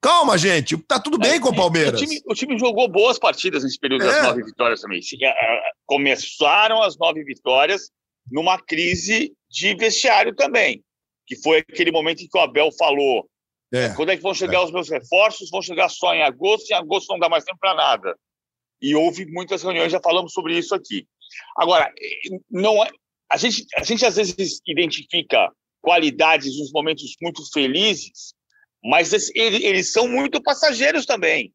[0.00, 2.00] Calma, gente, tá tudo bem é, com o Palmeiras.
[2.00, 4.06] O time, o time, jogou boas partidas nesse período é.
[4.06, 5.00] das nove vitórias também.
[5.20, 7.90] É, é, começaram as nove vitórias
[8.30, 10.84] numa crise de vestiário também
[11.26, 13.28] que foi aquele momento em que o Abel falou:
[13.76, 14.64] é, quando é que vão chegar é.
[14.64, 15.50] os meus reforços?
[15.50, 18.16] Vão chegar só em agosto, e em agosto não dá mais tempo para nada.
[18.80, 21.06] E houve muitas reuniões, já falamos sobre isso aqui.
[21.56, 21.92] Agora,
[22.50, 22.90] não é,
[23.30, 28.34] a, gente, a gente às vezes identifica qualidades nos momentos muito felizes,
[28.84, 31.52] mas eles, eles são muito passageiros também.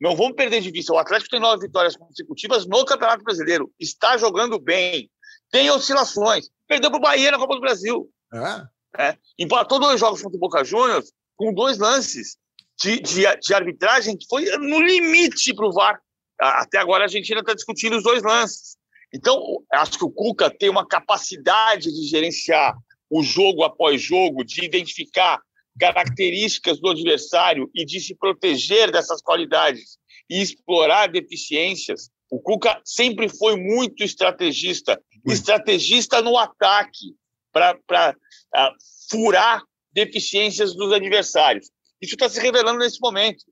[0.00, 0.92] Não vamos perder de vista.
[0.92, 3.72] O Atlético tem nove vitórias consecutivas no Campeonato Brasileiro.
[3.80, 5.10] Está jogando bem.
[5.50, 6.50] Tem oscilações.
[6.68, 8.10] Perdeu para o Bahia na Copa do Brasil.
[8.32, 9.08] É?
[9.08, 12.36] É, empatou dois jogos contra o Boca Juniors com dois lances
[12.80, 16.00] de, de, de arbitragem que foi no limite para o VAR.
[16.38, 18.76] Até agora a Argentina está discutindo os dois lances.
[19.14, 19.40] Então,
[19.72, 22.76] acho que o Cuca tem uma capacidade de gerenciar
[23.08, 25.40] o jogo após jogo, de identificar
[25.78, 32.10] características do adversário e de se proteger dessas qualidades e explorar deficiências.
[32.30, 37.14] O Cuca sempre foi muito estrategista, estrategista no ataque,
[37.52, 38.74] para uh,
[39.08, 39.62] furar
[39.96, 41.70] deficiências dos adversários.
[42.02, 43.42] Isso está se revelando nesse momento.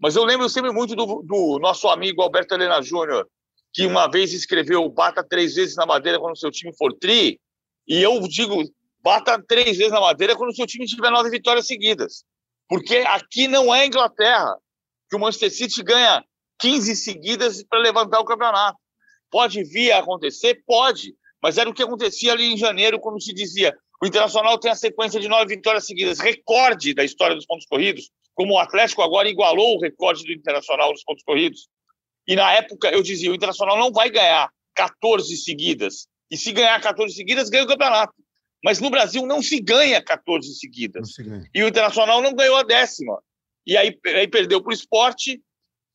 [0.00, 3.28] Mas eu lembro sempre muito do, do nosso amigo Alberto Helena Júnior,
[3.72, 7.40] que uma vez escreveu bata três vezes na madeira quando o seu time for tri,
[7.86, 8.64] e eu digo
[9.00, 12.24] bata três vezes na madeira quando o seu time tiver nove vitórias seguidas.
[12.68, 14.56] Porque aqui não é Inglaterra,
[15.08, 16.24] que o Manchester City ganha
[16.58, 18.78] 15 seguidas para levantar o campeonato.
[19.30, 20.62] Pode vir a acontecer?
[20.66, 21.14] Pode.
[21.40, 24.74] Mas era o que acontecia ali em janeiro, quando se dizia o Internacional tem a
[24.74, 29.28] sequência de nove vitórias seguidas, recorde da história dos pontos corridos, como o Atlético agora
[29.28, 31.68] igualou o recorde do Internacional nos pontos corridos.
[32.26, 36.08] E na época eu dizia, o Internacional não vai ganhar 14 seguidas.
[36.28, 38.12] E se ganhar 14 seguidas, ganha o campeonato.
[38.64, 41.12] Mas no Brasil não se ganha 14 seguidas.
[41.18, 41.48] Ganha.
[41.54, 43.22] E o Internacional não ganhou a décima.
[43.64, 45.40] E aí, aí perdeu para o esporte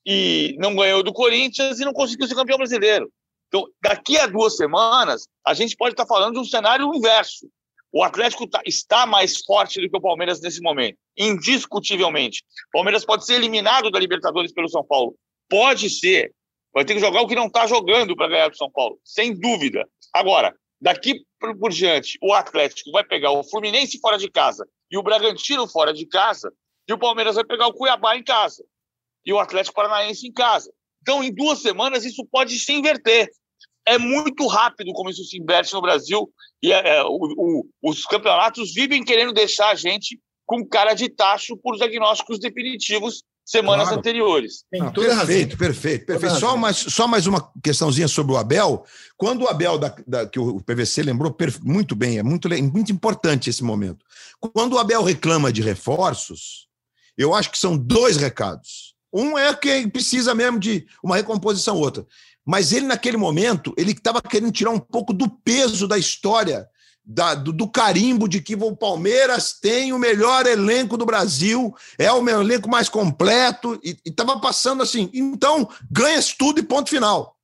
[0.06, 3.12] e não ganhou do Corinthians e não conseguiu ser campeão brasileiro.
[3.50, 7.50] Então, daqui a duas semanas, a gente pode estar falando de um cenário inverso.
[7.91, 12.43] O Atlético tá, está mais forte do que o Palmeiras nesse momento, indiscutivelmente.
[12.69, 15.15] O Palmeiras pode ser eliminado da Libertadores pelo São Paulo.
[15.50, 16.34] Pode ser.
[16.73, 19.34] Vai ter que jogar o que não está jogando para ganhar do São Paulo, sem
[19.34, 19.88] dúvida.
[20.13, 24.97] Agora, daqui por, por diante, o Atlético vai pegar o Fluminense fora de casa e
[24.97, 26.54] o Bragantino fora de casa,
[26.88, 28.63] e o Palmeiras vai pegar o Cuiabá em casa
[29.26, 30.71] e o Atlético Paranaense em casa.
[31.02, 33.30] Então, em duas semanas, isso pode se inverter.
[33.88, 36.30] É muito rápido como isso se inverte no Brasil
[36.62, 41.10] e é, é o, o, os campeonatos vivem querendo deixar a gente com cara de
[41.10, 44.00] tacho por diagnósticos definitivos semanas claro.
[44.00, 44.65] anteriores.
[44.73, 46.36] Não, perfeito, perfeito, perfeito.
[46.36, 48.84] Só mais, só mais uma questãozinha sobre o Abel.
[49.15, 53.50] Quando o Abel, da, da, que o PVC lembrou muito bem, é muito, muito importante
[53.50, 54.06] esse momento.
[54.54, 56.67] Quando o Abel reclama de reforços,
[57.17, 58.95] eu acho que são dois recados.
[59.13, 62.06] Um é que precisa mesmo de uma recomposição, outra.
[62.47, 66.65] Mas ele, naquele momento, ele estava querendo tirar um pouco do peso da história,
[67.05, 72.10] da, do, do, carimbo de que o Palmeiras tem o melhor elenco do Brasil, é
[72.10, 75.10] o meu elenco mais completo, e estava passando assim.
[75.13, 77.36] Então, ganha tudo e ponto final.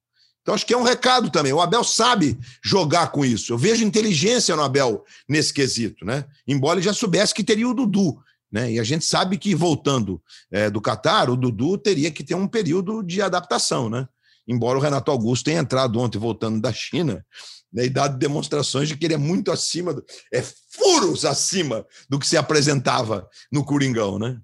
[0.42, 1.52] Então, acho que é um recado também.
[1.52, 3.52] O Abel sabe jogar com isso.
[3.52, 6.24] Eu vejo inteligência no Abel nesse quesito, né?
[6.48, 8.22] Embora ele já soubesse que teria o Dudu.
[8.50, 8.74] Né?
[8.74, 12.48] E a gente sabe que, voltando é, do Catar, o Dudu teria que ter um
[12.48, 14.08] período de adaptação, né?
[14.48, 17.26] Embora o Renato Augusto tenha entrado ontem voltando da China
[17.72, 22.20] né, e dado demonstrações de que ele é muito acima, do, é furos acima do
[22.20, 24.40] que se apresentava no Coringão, né?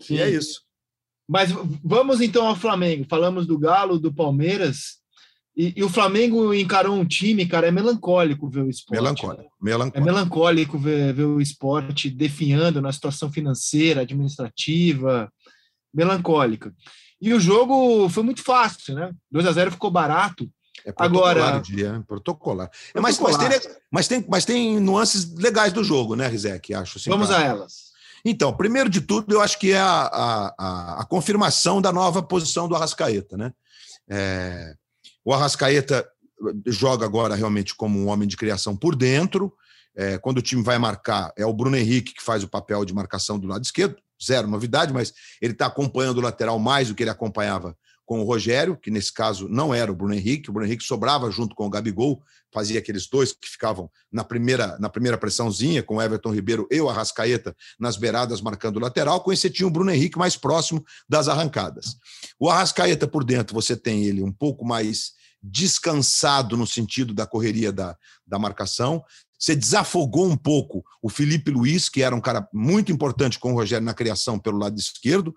[0.00, 0.14] Sim.
[0.14, 0.62] E é isso.
[1.28, 1.50] Mas
[1.84, 3.04] vamos então ao Flamengo.
[3.08, 4.98] Falamos do Galo, do Palmeiras.
[5.54, 9.00] E, e, o Flamengo encarou um time, cara, é melancólico ver o esporte.
[9.00, 9.52] Melancólico.
[9.60, 9.98] melancólico.
[9.98, 15.30] É melancólico ver, ver o esporte definhando na situação financeira, administrativa,
[15.92, 16.72] melancólica.
[17.20, 19.12] E o jogo foi muito fácil, né?
[19.30, 20.48] 2 a 0 ficou barato.
[20.84, 22.70] É Agora, dia, protocolar.
[22.94, 23.48] É, mas, mas, tem,
[23.90, 26.72] mas, tem, mas tem nuances legais do jogo, né, Rizek?
[26.72, 26.98] Acho.
[26.98, 27.88] Assim, Vamos a elas.
[28.24, 32.22] Então, primeiro de tudo, eu acho que é a, a, a, a confirmação da nova
[32.22, 33.52] posição do Arrascaeta, né?
[34.08, 34.74] É,
[35.24, 36.08] o Arrascaeta
[36.66, 39.52] joga agora realmente como um homem de criação por dentro.
[39.94, 42.94] É, quando o time vai marcar, é o Bruno Henrique que faz o papel de
[42.94, 43.96] marcação do lado esquerdo.
[44.22, 47.76] Zero novidade, mas ele está acompanhando o lateral mais do que ele acompanhava
[48.08, 50.48] com o Rogério, que nesse caso não era o Bruno Henrique.
[50.48, 54.78] O Bruno Henrique sobrava junto com o Gabigol, fazia aqueles dois que ficavam na primeira,
[54.78, 59.20] na primeira pressãozinha, com o Everton Ribeiro e o Arrascaeta nas beiradas marcando o lateral.
[59.20, 61.98] Com esse tinha o Bruno Henrique mais próximo das arrancadas.
[62.40, 67.70] O Arrascaeta por dentro, você tem ele um pouco mais descansado no sentido da correria
[67.70, 67.94] da,
[68.26, 69.04] da marcação.
[69.38, 73.54] Você desafogou um pouco o Felipe Luiz, que era um cara muito importante com o
[73.54, 75.34] Rogério na criação pelo lado esquerdo,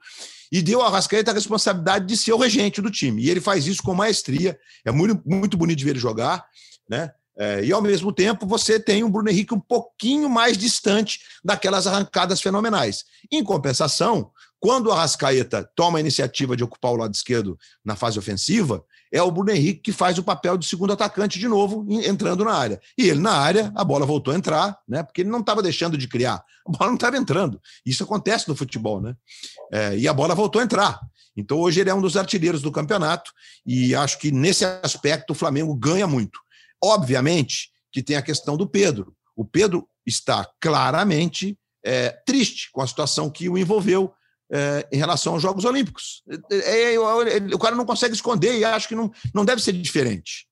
[0.51, 3.23] e deu ao Arrascaeta a responsabilidade de ser o regente do time.
[3.23, 4.59] E ele faz isso com maestria.
[4.83, 6.45] É muito, muito bonito de ver ele jogar,
[6.89, 7.11] né?
[7.37, 11.87] É, e ao mesmo tempo você tem um Bruno Henrique um pouquinho mais distante daquelas
[11.87, 13.05] arrancadas fenomenais.
[13.31, 18.19] Em compensação, quando o Arrascaeta toma a iniciativa de ocupar o lado esquerdo na fase
[18.19, 22.45] ofensiva, é o Bruno Henrique que faz o papel de segundo atacante de novo, entrando
[22.45, 22.81] na área.
[22.97, 25.03] E ele na área, a bola voltou a entrar, né?
[25.03, 27.59] Porque ele não estava deixando de criar, a bola não estava entrando.
[27.85, 29.15] Isso acontece no futebol, né?
[29.71, 30.99] É, e a bola voltou a entrar.
[31.35, 33.31] Então hoje ele é um dos artilheiros do campeonato
[33.65, 36.39] e acho que nesse aspecto o Flamengo ganha muito.
[36.83, 39.13] Obviamente que tem a questão do Pedro.
[39.35, 44.13] O Pedro está claramente é, triste com a situação que o envolveu
[44.51, 46.23] é, em relação aos Jogos Olímpicos.
[46.51, 50.45] É, é, o cara não consegue esconder e acho que não, não deve ser diferente.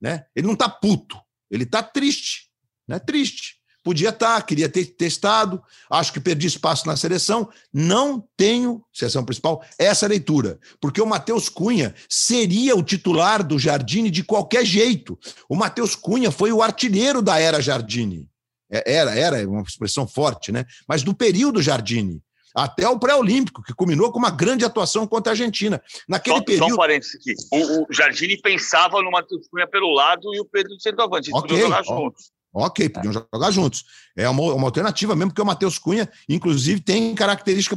[0.00, 0.24] Né?
[0.34, 1.16] Ele não está puto,
[1.50, 2.50] ele está triste.
[2.86, 2.98] Né?
[2.98, 3.62] Triste.
[3.84, 7.50] Podia estar, tá, queria ter testado, acho que perdi espaço na seleção.
[7.70, 10.58] Não tenho, seleção principal, essa leitura.
[10.80, 15.18] Porque o Matheus Cunha seria o titular do Jardine de qualquer jeito.
[15.50, 18.26] O Matheus Cunha foi o artilheiro da era Jardine.
[18.70, 20.64] Era, era uma expressão forte, né?
[20.88, 22.22] Mas do período Jardine
[22.54, 25.82] até o pré-olímpico, que culminou com uma grande atuação contra a Argentina.
[26.08, 26.68] Naquele só, período.
[26.68, 27.34] Só um parênteses aqui.
[27.52, 31.30] O, o Jardine pensava no Matheus Cunha pelo lado e o Pedro de centroavante.
[31.30, 32.30] Eles okay, jogar juntos.
[32.54, 33.84] Ok, podiam jogar juntos.
[34.16, 37.76] É uma, uma alternativa mesmo, porque o Matheus Cunha, inclusive, tem característica,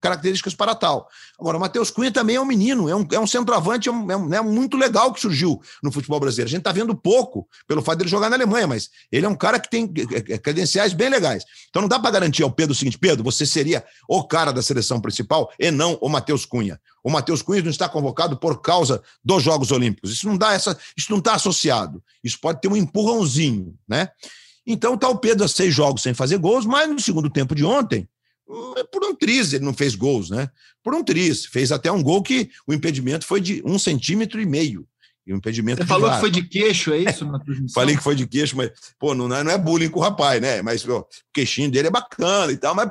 [0.00, 1.08] características para tal.
[1.38, 4.10] Agora, o Matheus Cunha também é um menino, é um, é um centroavante é, um,
[4.10, 6.48] é, um, é muito legal que surgiu no futebol brasileiro.
[6.48, 9.34] A gente está vendo pouco pelo fato dele jogar na Alemanha, mas ele é um
[9.34, 11.44] cara que tem é, é, credenciais bem legais.
[11.68, 14.62] Então não dá para garantir ao Pedro o seguinte: Pedro, você seria o cara da
[14.62, 16.80] seleção principal e não o Matheus Cunha.
[17.02, 20.12] O Matheus Cunha não está convocado por causa dos Jogos Olímpicos.
[20.12, 22.02] Isso não dá essa, isso não está associado.
[22.22, 24.08] Isso pode ter um empurrãozinho, né?
[24.66, 27.64] Então tá o Pedro a seis jogos sem fazer gols, mas no segundo tempo de
[27.64, 28.08] ontem
[28.90, 30.48] por um triz ele não fez gols, né?
[30.82, 31.44] Por um triz.
[31.44, 34.86] Fez até um gol que o impedimento foi de um centímetro e meio.
[35.26, 37.26] E um impedimento Você falou que foi de queixo, é isso?
[37.26, 37.38] Na
[37.74, 40.40] Falei que foi de queixo, mas, pô, não, é, não é bullying com o rapaz,
[40.40, 40.62] né?
[40.62, 42.90] Mas pô, o queixinho dele é bacana e tal, mas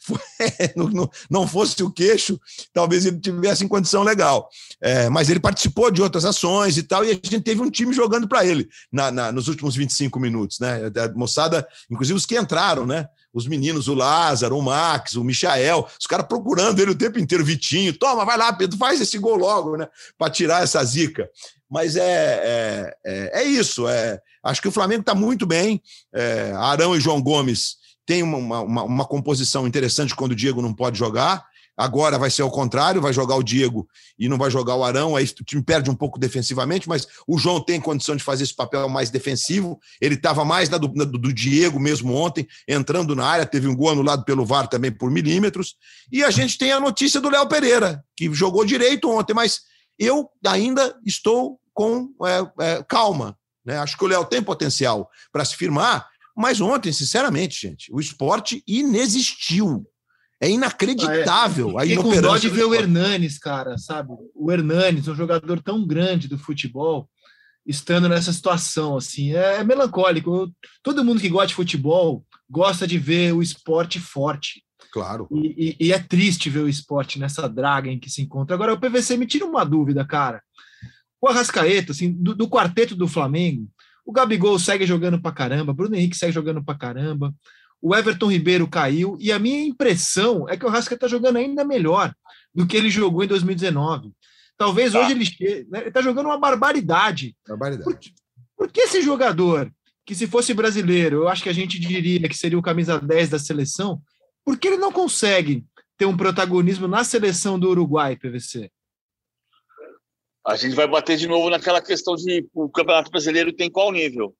[0.00, 0.18] foi,
[0.76, 2.40] não, não fosse o queixo,
[2.72, 4.48] talvez ele tivesse em condição legal.
[4.80, 7.92] É, mas ele participou de outras ações e tal, e a gente teve um time
[7.92, 10.86] jogando para ele na, na, nos últimos 25 minutos, né?
[10.86, 13.06] A moçada, inclusive os que entraram, né?
[13.36, 17.44] Os meninos, o Lázaro, o Max, o Michael, os caras procurando ele o tempo inteiro,
[17.44, 19.86] Vitinho, toma, vai lá, Pedro, faz esse gol logo, né?
[20.16, 21.28] Para tirar essa zica.
[21.70, 23.86] Mas é, é, é, é isso.
[23.86, 25.82] É, acho que o Flamengo está muito bem.
[26.14, 30.72] É, Arão e João Gomes têm uma, uma, uma composição interessante quando o Diego não
[30.72, 31.44] pode jogar.
[31.76, 33.86] Agora vai ser ao contrário, vai jogar o Diego
[34.18, 37.38] e não vai jogar o Arão, aí o time perde um pouco defensivamente, mas o
[37.38, 39.78] João tem condição de fazer esse papel mais defensivo.
[40.00, 43.76] Ele estava mais na do, na do, Diego mesmo ontem, entrando na área, teve um
[43.76, 45.76] gol anulado pelo VAR também por milímetros.
[46.10, 49.60] E a gente tem a notícia do Léo Pereira, que jogou direito ontem, mas
[49.98, 53.38] eu ainda estou com é, é, calma.
[53.64, 53.76] Né?
[53.78, 58.62] Acho que o Léo tem potencial para se firmar, mas ontem, sinceramente, gente, o esporte
[58.66, 59.86] inexistiu.
[60.40, 61.78] É inacreditável.
[61.78, 61.94] Ah, é.
[61.94, 64.10] a com dó de ver o Hernanes, cara, sabe?
[64.34, 67.08] O Hernanes, um jogador tão grande do futebol,
[67.66, 70.34] estando nessa situação, assim, é, é melancólico.
[70.34, 74.62] Eu, todo mundo que gosta de futebol gosta de ver o esporte forte.
[74.92, 75.26] Claro.
[75.32, 78.54] E, e, e, é triste ver o esporte nessa draga em que se encontra.
[78.54, 80.42] Agora, o PVC me tira uma dúvida, cara.
[81.20, 83.68] O Arrascaeta, assim, do, do quarteto do Flamengo,
[84.04, 87.34] o Gabigol segue jogando pra caramba, Bruno Henrique segue jogando pra caramba,
[87.86, 91.64] o Everton Ribeiro caiu, e a minha impressão é que o Arrascaeta tá jogando ainda
[91.64, 92.12] melhor
[92.52, 94.10] do que ele jogou em 2019.
[94.56, 94.98] Talvez tá.
[95.00, 97.36] hoje ele né, está jogando uma barbaridade.
[97.46, 97.84] Barbaridade.
[97.84, 97.96] Por,
[98.56, 99.70] por, que esse jogador,
[100.04, 103.28] que se fosse brasileiro, eu acho que a gente diria que seria o camisa 10
[103.28, 104.02] da seleção,
[104.44, 105.64] por que ele não consegue
[105.96, 108.68] ter um protagonismo na seleção do Uruguai, PVC?
[110.44, 114.34] A gente vai bater de novo naquela questão de o Campeonato Brasileiro tem qual nível?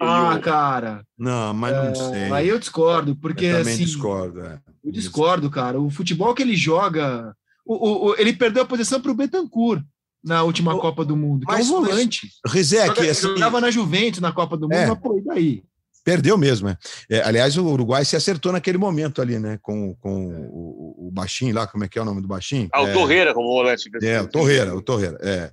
[0.00, 0.40] Ah, eu...
[0.40, 1.04] cara.
[1.18, 2.32] Não, mas não é, sei.
[2.32, 4.44] Aí eu discordo, porque eu também assim, discordo.
[4.44, 4.60] É.
[4.84, 5.80] Eu discordo, cara.
[5.80, 7.34] O futebol que ele joga
[7.66, 9.82] o, o, ele perdeu a posição para o Betancourt
[10.22, 12.28] na última o, Copa do Mundo, que mas, é um volante.
[12.46, 15.64] Rizek, Joga, assim, jogava na Juventus na Copa do Mundo, é, mas pô, e daí?
[16.04, 16.78] Perdeu mesmo, é.
[17.10, 17.22] é.
[17.22, 19.58] Aliás, o Uruguai se acertou naquele momento ali, né?
[19.60, 22.68] Com, com o, o baixinho lá, como é que é o nome do baixinho?
[22.72, 23.90] Ah, o é, Torreira como volante.
[24.00, 25.50] É, o Torreira, o Torreira, é.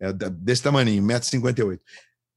[0.00, 1.78] é desse tamanho, 1,58m.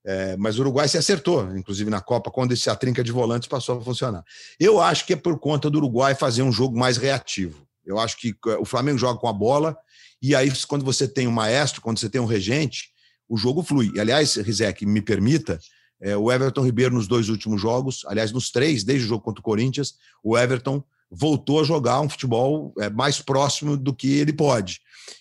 [0.05, 3.47] É, mas o Uruguai se acertou, inclusive na Copa, quando esse a trinca de volantes
[3.47, 4.23] passou a funcionar.
[4.59, 7.65] Eu acho que é por conta do Uruguai fazer um jogo mais reativo.
[7.85, 9.77] Eu acho que eh, o Flamengo joga com a bola,
[10.21, 12.91] e aí, quando você tem um maestro, quando você tem um regente,
[13.27, 13.91] o jogo flui.
[13.93, 15.59] E, aliás, Rizek, me permita,
[16.01, 19.41] é, o Everton Ribeiro nos dois últimos jogos, aliás, nos três, desde o jogo contra
[19.41, 24.33] o Corinthians, o Everton voltou a jogar um futebol é, mais próximo do que ele
[24.33, 24.79] pode,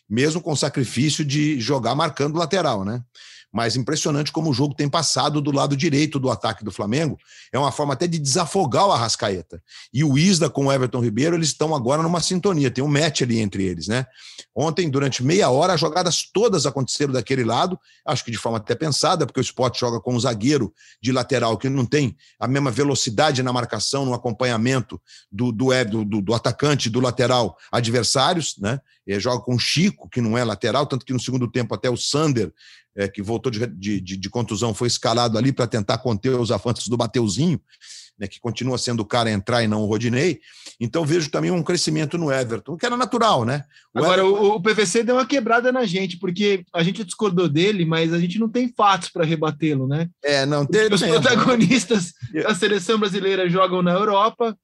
[0.09, 3.03] mesmo com o sacrifício de jogar marcando lateral, né?
[3.53, 7.19] Mas impressionante como o jogo tem passado do lado direito do ataque do Flamengo.
[7.53, 9.63] É uma forma até de desafogar o Arrascaeta.
[9.93, 13.21] E o Isla com o Everton Ribeiro, eles estão agora numa sintonia, tem um match
[13.21, 14.07] ali entre eles, né?
[14.55, 18.75] Ontem, durante meia hora, as jogadas todas aconteceram daquele lado, acho que de forma até
[18.75, 22.71] pensada, porque o Sport joga com um zagueiro de lateral que não tem a mesma
[22.71, 25.01] velocidade na marcação, no acompanhamento
[25.31, 25.71] do, do,
[26.05, 28.81] do, do atacante do lateral adversários, né?
[29.19, 31.97] Joga com o Chico, que não é lateral, tanto que no segundo tempo até o
[31.97, 32.53] Sander
[32.97, 36.89] é, que voltou de, de, de, contusão, foi escalado ali para tentar conter os avanços
[36.89, 37.61] do Mateuzinho,
[38.19, 40.41] né, que continua sendo o cara a entrar e não o Rodinei.
[40.79, 43.65] Então vejo também um crescimento no Everton, que era natural, né?
[43.95, 44.43] O Agora, Everton...
[44.43, 48.19] o, o, PVC deu uma quebrada na gente, porque a gente discordou dele, mas a
[48.19, 50.09] gente não tem fatos para rebatê-lo, né?
[50.23, 50.93] É, não tem.
[50.93, 54.57] Os protagonistas da seleção brasileira jogam na Europa,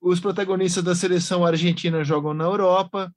[0.00, 3.12] os protagonistas da seleção argentina jogam na Europa,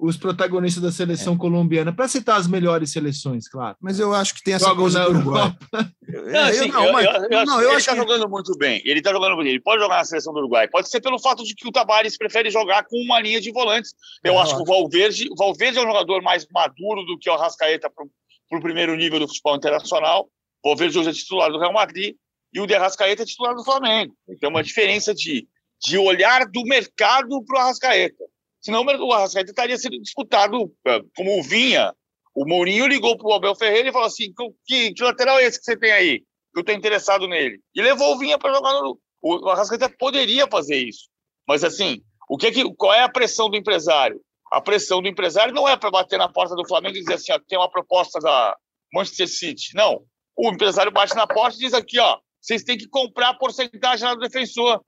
[0.00, 1.36] os protagonistas da seleção é.
[1.36, 3.76] colombiana, para citar as melhores seleções, claro.
[3.80, 5.68] Mas eu acho que tem essa Jogam coisa na Europa.
[6.08, 7.98] Não, assim, eu, não, mas, eu, eu, não, eu ele está que...
[7.98, 8.80] jogando muito bem.
[8.84, 9.48] Ele está jogando bem.
[9.48, 10.66] Ele pode jogar na seleção do Uruguai.
[10.68, 13.94] Pode ser pelo fato de que o Tabares prefere jogar com uma linha de volantes.
[14.24, 17.28] Eu é, acho que o Valverde, o Valverde é um jogador mais maduro do que
[17.28, 20.28] o Arrascaeta para o primeiro nível do futebol internacional.
[20.64, 22.14] O Valverde hoje é titular do Real Madrid
[22.54, 24.14] e o de Arrascaeta é titular do Flamengo.
[24.28, 25.46] Então, uma diferença de,
[25.84, 28.24] de olhar do mercado para o Arrascaeta.
[28.60, 31.94] Senão o Arrascaeta estaria sendo disputado eh, como Vinha.
[32.34, 34.32] O Mourinho ligou para o Abel Ferreira e falou assim:
[34.66, 36.22] que, que lateral é esse que você tem aí?
[36.54, 37.60] Eu estou interessado nele.
[37.74, 38.98] E levou o Vinha para jogar no.
[39.22, 41.08] O Arrascaeta poderia fazer isso.
[41.46, 44.20] Mas assim, o que, que qual é a pressão do empresário?
[44.52, 47.32] A pressão do empresário não é para bater na porta do Flamengo e dizer assim:
[47.32, 48.56] ó, tem uma proposta da
[48.92, 49.74] Manchester City.
[49.74, 50.02] Não.
[50.36, 54.06] O empresário bate na porta e diz aqui: ó, vocês têm que comprar a porcentagem
[54.06, 54.82] lá do defensor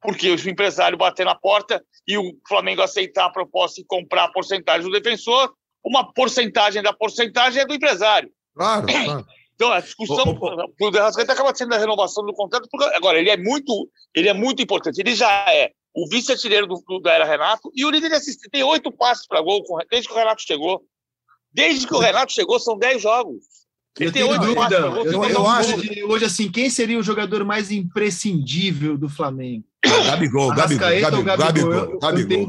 [0.00, 4.32] porque o empresário bater na porta e o Flamengo aceitar a proposta e comprar a
[4.32, 5.52] porcentagem do defensor,
[5.84, 8.30] uma porcentagem da porcentagem é do empresário.
[8.54, 9.26] Claro, claro.
[9.54, 10.24] Então, a discussão
[10.78, 12.68] do Derrascaeta acaba sendo a renovação do contrato.
[12.70, 15.00] Porque, agora, ele é muito ele é muito importante.
[15.00, 16.68] Ele já é o vice-artilheiro
[17.02, 18.50] da era Renato e o líder de assistência.
[18.52, 20.84] Tem oito passes para gol desde que o Renato chegou.
[21.52, 23.44] Desde que o Renato chegou, são dez jogos.
[24.00, 24.76] Eu tenho dúvida.
[24.76, 29.64] Eu, eu, acho que hoje, assim, quem seria o jogador mais imprescindível do Flamengo?
[29.84, 32.46] Gabigol, Gabigol, Gabigol, Gabigol, Gabigol,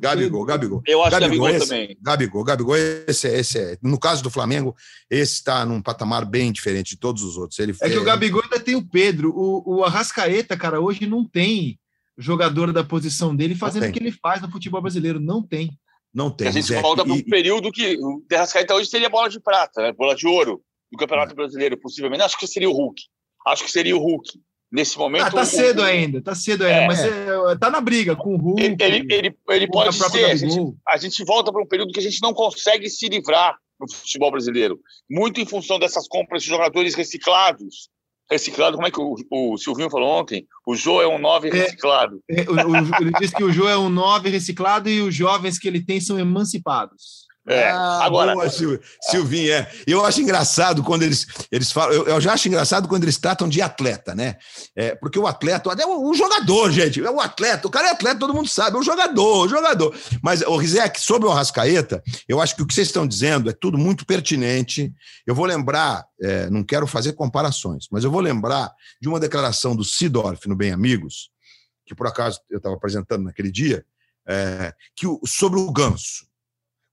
[0.00, 0.82] Gabigol, Gabigol.
[0.86, 1.98] Eu acho Gabigol, Gabigol também.
[2.00, 4.76] Gabigol, Gabigol, esse, esse é, no caso do Flamengo,
[5.10, 7.58] esse está num patamar bem diferente de todos os outros.
[7.58, 11.24] Ele é que o Gabigol ainda tem o Pedro, o, o Arrascaeta, cara, hoje não
[11.24, 11.78] tem
[12.16, 15.76] jogador da posição dele fazendo o que ele faz no futebol brasileiro, não tem.
[16.14, 16.46] Não tem.
[16.46, 19.82] A gente Zé, volta para um período que o Terrascaeta hoje seria bola de prata,
[19.82, 19.92] né?
[19.92, 21.34] bola de ouro do Campeonato é.
[21.34, 22.22] Brasileiro, possivelmente.
[22.22, 23.02] Acho que seria o Hulk.
[23.48, 24.38] Acho que seria o Hulk.
[24.72, 25.26] Nesse momento.
[25.26, 25.84] Ah, tá cedo o...
[25.84, 26.86] ainda, tá cedo ainda, é.
[26.86, 28.60] mas é, tá na briga com o Hulk.
[28.60, 30.24] Ele, ele, ele, ele pode ser.
[30.24, 33.56] A gente, a gente volta para um período que a gente não consegue se livrar
[33.78, 34.80] no futebol brasileiro.
[35.08, 37.88] Muito em função dessas compras de jogadores reciclados
[38.30, 40.46] reciclado, como é que o, o Silvinho falou ontem?
[40.66, 42.22] O Jô é um 9 é, reciclado.
[42.28, 45.58] É, o, o, ele disse que o Jô é um 9 reciclado e os jovens
[45.58, 47.23] que ele tem são emancipados.
[47.46, 48.32] É, ah, agora.
[48.32, 49.70] Boa, Sil, Silvinho, é.
[49.86, 51.92] Eu acho engraçado quando eles, eles falam.
[51.92, 54.36] Eu, eu, já acho engraçado quando eles tratam de atleta, né?
[54.74, 57.04] É, porque o atleta é um, um, jogador, gente.
[57.04, 57.68] É um atleta.
[57.68, 58.76] O cara é atleta, todo mundo sabe.
[58.76, 59.94] É um jogador, um jogador.
[60.22, 63.52] Mas, o Rizek, sobre o Arrascaeta, eu acho que o que vocês estão dizendo é
[63.52, 64.90] tudo muito pertinente.
[65.26, 69.76] Eu vou lembrar, é, não quero fazer comparações, mas eu vou lembrar de uma declaração
[69.76, 71.30] do Sidorf no Bem Amigos,
[71.84, 73.84] que por acaso eu estava apresentando naquele dia,
[74.26, 76.24] é, que sobre o ganso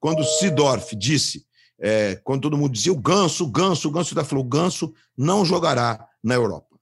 [0.01, 1.45] quando Sidorf disse,
[1.79, 4.93] é, quando todo mundo dizia o Ganso, o Ganso, o Ganso, ele falou: o Ganso
[5.15, 6.75] não jogará na Europa.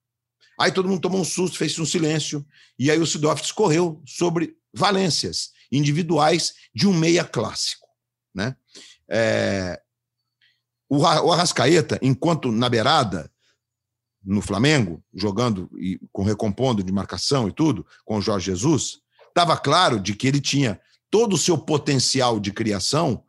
[0.57, 2.45] Aí todo mundo tomou um susto, fez um silêncio,
[2.77, 7.87] e aí o Sidorf discorreu sobre valências individuais de um meia clássico.
[8.33, 8.55] Né?
[9.09, 9.81] É,
[10.89, 13.31] o Arrascaeta, enquanto na beirada,
[14.23, 19.57] no Flamengo, jogando e com recompondo de marcação e tudo, com o Jorge Jesus, estava
[19.57, 23.23] claro de que ele tinha todo o seu potencial de criação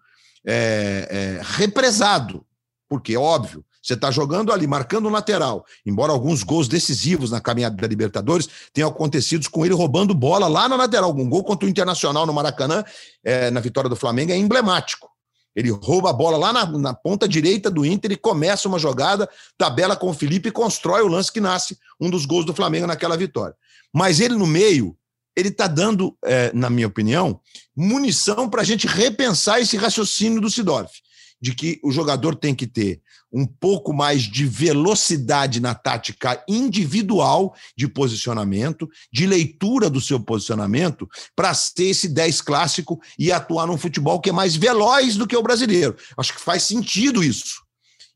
[0.46, 2.44] é, é, represado.
[2.88, 5.64] Porque, óbvio, você está jogando ali, marcando o lateral.
[5.86, 10.68] Embora alguns gols decisivos na caminhada da Libertadores tenham acontecido com ele roubando bola lá
[10.68, 11.14] na lateral.
[11.16, 12.84] Um gol contra o Internacional no Maracanã,
[13.24, 15.08] é, na vitória do Flamengo, é emblemático.
[15.54, 19.28] Ele rouba a bola lá na, na, ponta direita do Inter e começa uma jogada,
[19.58, 22.86] tabela com o Felipe e constrói o lance que nasce um dos gols do Flamengo
[22.86, 23.54] naquela vitória.
[23.92, 24.96] Mas ele no meio,
[25.36, 27.40] ele está dando, é, na minha opinião,
[27.76, 30.92] munição para a gente repensar esse raciocínio do Sidorf,
[31.40, 33.00] de que o jogador tem que ter
[33.32, 41.08] um pouco mais de velocidade na tática individual de posicionamento, de leitura do seu posicionamento,
[41.36, 45.36] para ser esse 10 clássico e atuar num futebol que é mais veloz do que
[45.36, 45.96] o brasileiro.
[46.16, 47.62] Acho que faz sentido isso.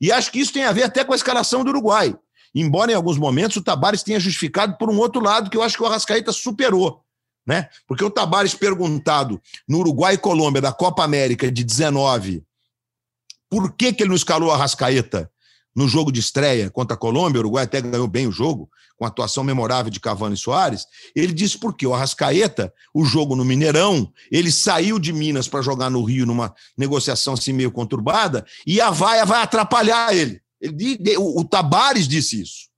[0.00, 2.14] E acho que isso tem a ver até com a escalação do Uruguai.
[2.54, 5.76] Embora em alguns momentos o Tabares tenha justificado por um outro lado que eu acho
[5.76, 7.03] que o Arrascaeta superou
[7.46, 7.68] né?
[7.86, 12.42] Porque o Tabares perguntado no Uruguai e Colômbia da Copa América de 19,
[13.50, 15.30] por que, que ele não escalou a Rascaeta
[15.74, 19.04] no jogo de estreia contra a Colômbia, o Uruguai até ganhou bem o jogo, com
[19.04, 21.86] a atuação memorável de Cavani e Soares, ele disse por quê?
[21.86, 26.54] O Arrascaeta, o jogo no Mineirão, ele saiu de Minas para jogar no Rio numa
[26.78, 30.40] negociação assim meio conturbada, e a vaia vai atrapalhar ele.
[30.60, 32.68] ele o, o Tabares disse isso.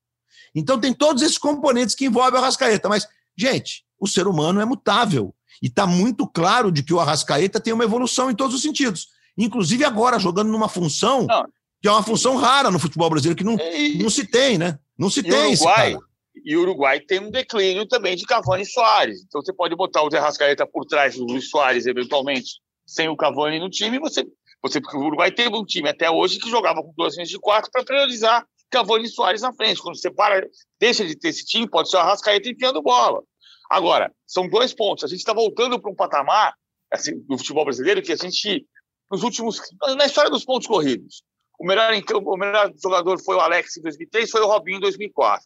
[0.54, 3.06] Então tem todos esses componentes que envolvem o Arrascaeta, mas,
[3.36, 5.34] gente, o ser humano é mutável.
[5.62, 9.08] E está muito claro de que o Arrascaeta tem uma evolução em todos os sentidos.
[9.36, 11.44] Inclusive agora, jogando numa função não.
[11.80, 14.78] que é uma função rara no futebol brasileiro, que não, e, não se tem, né?
[14.98, 15.96] Não se tem Uruguai,
[16.44, 19.22] E o Uruguai tem um declínio também de Cavani e Soares.
[19.26, 23.58] Então você pode botar o Arrascaeta por trás do Luiz Soares, eventualmente, sem o Cavani
[23.58, 24.26] no time, você,
[24.62, 27.38] você porque o Uruguai teve um time até hoje que jogava com duas linhas de
[27.38, 29.82] quatro para priorizar Cavani e Soares na frente.
[29.82, 30.46] Quando você para,
[30.80, 33.22] deixa de ter esse time, pode ser o Arrascaeta enfiando bola.
[33.70, 35.04] Agora, são dois pontos.
[35.04, 36.54] A gente está voltando para um patamar
[36.92, 38.66] assim, do futebol brasileiro que a gente,
[39.10, 39.60] nos últimos.
[39.96, 41.22] Na história dos pontos corridos,
[41.58, 41.92] o melhor,
[42.24, 45.44] o melhor jogador foi o Alex em 2003, foi o Robinho em 2004.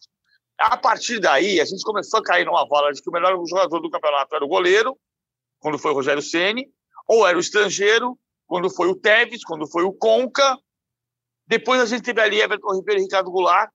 [0.59, 3.79] A partir daí, a gente começou a cair numa vala de que o melhor jogador
[3.79, 4.97] do campeonato era o goleiro,
[5.59, 6.67] quando foi o Rogério Ceni,
[7.07, 10.57] ou era o estrangeiro, quando foi o Tevez, quando foi o Conca.
[11.47, 13.71] Depois a gente teve ali Everton Ribeiro e Ricardo Goulart,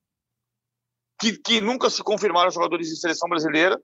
[1.19, 3.81] que, que nunca se confirmaram jogadores de seleção brasileira.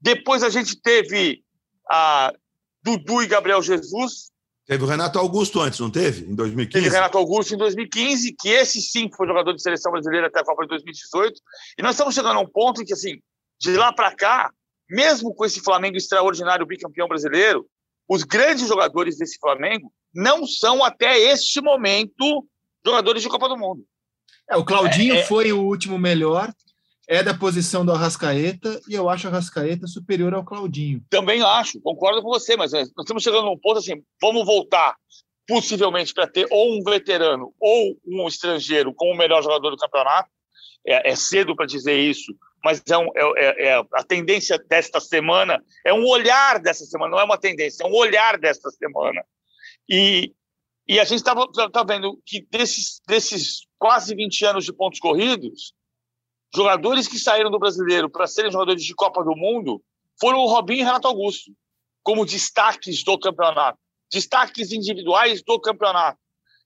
[0.00, 1.42] Depois a gente teve
[1.90, 2.32] a
[2.82, 4.30] Dudu e Gabriel Jesus.
[4.66, 6.30] Teve o Renato Augusto antes, não teve?
[6.30, 6.72] Em 2015?
[6.72, 10.40] Teve o Renato Augusto em 2015, que esse sim foi jogador de seleção brasileira até
[10.40, 11.40] a Copa de 2018.
[11.78, 13.20] E nós estamos chegando a um ponto em que, assim,
[13.60, 14.50] de lá para cá,
[14.90, 17.66] mesmo com esse Flamengo extraordinário bicampeão brasileiro,
[18.08, 22.46] os grandes jogadores desse Flamengo não são, até este momento,
[22.84, 23.84] jogadores de Copa do Mundo.
[24.48, 25.24] É, o Claudinho é, é...
[25.24, 26.52] foi o último melhor,
[27.08, 31.04] é da posição do Arrascaeta e eu acho o Arrascaeta superior ao Claudinho.
[31.08, 34.96] Também acho, concordo com você, mas nós estamos chegando num ponto assim, vamos voltar
[35.46, 40.28] possivelmente para ter ou um veterano ou um estrangeiro como o melhor jogador do campeonato.
[40.84, 42.32] É, é cedo para dizer isso,
[42.64, 47.12] mas é, um, é, é, é, a tendência desta semana, é um olhar dessa semana,
[47.12, 49.24] não é uma tendência, é um olhar desta semana.
[49.88, 50.32] E,
[50.86, 51.34] e a gente está
[51.70, 55.72] tá vendo que desses, desses quase 20 anos de pontos corridos,
[56.54, 59.82] jogadores que saíram do brasileiro para serem jogadores de Copa do Mundo
[60.20, 61.52] foram o Robinho e Renato Augusto,
[62.02, 63.78] como destaques do campeonato,
[64.10, 66.18] destaques individuais do campeonato.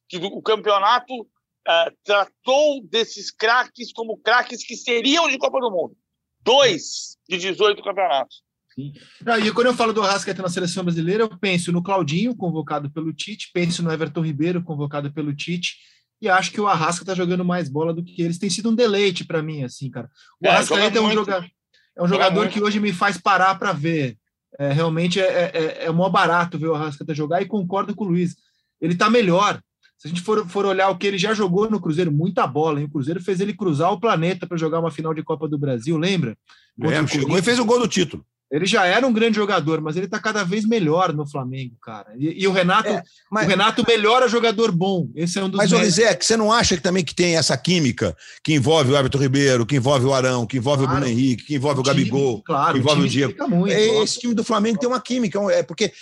[0.08, 5.96] Que o campeonato uh, tratou desses craques como craques que seriam de Copa do Mundo.
[6.42, 8.42] Dois de 18 campeonatos.
[8.78, 13.12] E quando eu falo do Rascaeta na seleção brasileira, eu penso no Claudinho, convocado pelo
[13.12, 15.76] Tite, penso no Everton Ribeiro, convocado pelo Tite,
[16.20, 18.38] e acho que o Arrasca tá jogando mais bola do que eles.
[18.38, 20.10] Tem sido um deleite para mim, assim, cara.
[20.40, 21.46] O é, Arrasca é um, joga,
[21.96, 24.16] é um jogador que hoje me faz parar para ver.
[24.58, 28.04] É, realmente é, é, é, é mó barato ver o Arrascaeta jogar e concordo com
[28.04, 28.36] o Luiz.
[28.80, 29.60] ele está melhor.
[29.96, 32.80] Se a gente for, for olhar o que ele já jogou no Cruzeiro, muita bola,
[32.80, 32.86] hein?
[32.86, 35.96] O Cruzeiro fez ele cruzar o planeta para jogar uma final de Copa do Brasil,
[35.98, 36.36] lembra?
[36.82, 38.24] É, chegou e fez o gol do título.
[38.50, 42.12] Ele já era um grande jogador, mas ele está cada vez melhor no Flamengo, cara.
[42.18, 43.46] E, e o Renato, é, mas...
[43.46, 45.08] o Renato melhora jogador bom.
[45.14, 45.56] Esse é um dos.
[45.56, 49.18] Mas, Olizek, você não acha que também que tem essa química que envolve o Everton
[49.18, 50.98] Ribeiro, que envolve o Arão, que envolve claro.
[50.98, 53.48] o Bruno Henrique, que envolve o, o Gabigol, claro, que envolve o, o Diego?
[53.48, 55.92] Muito, é, esse time do Flamengo tem uma química, é porque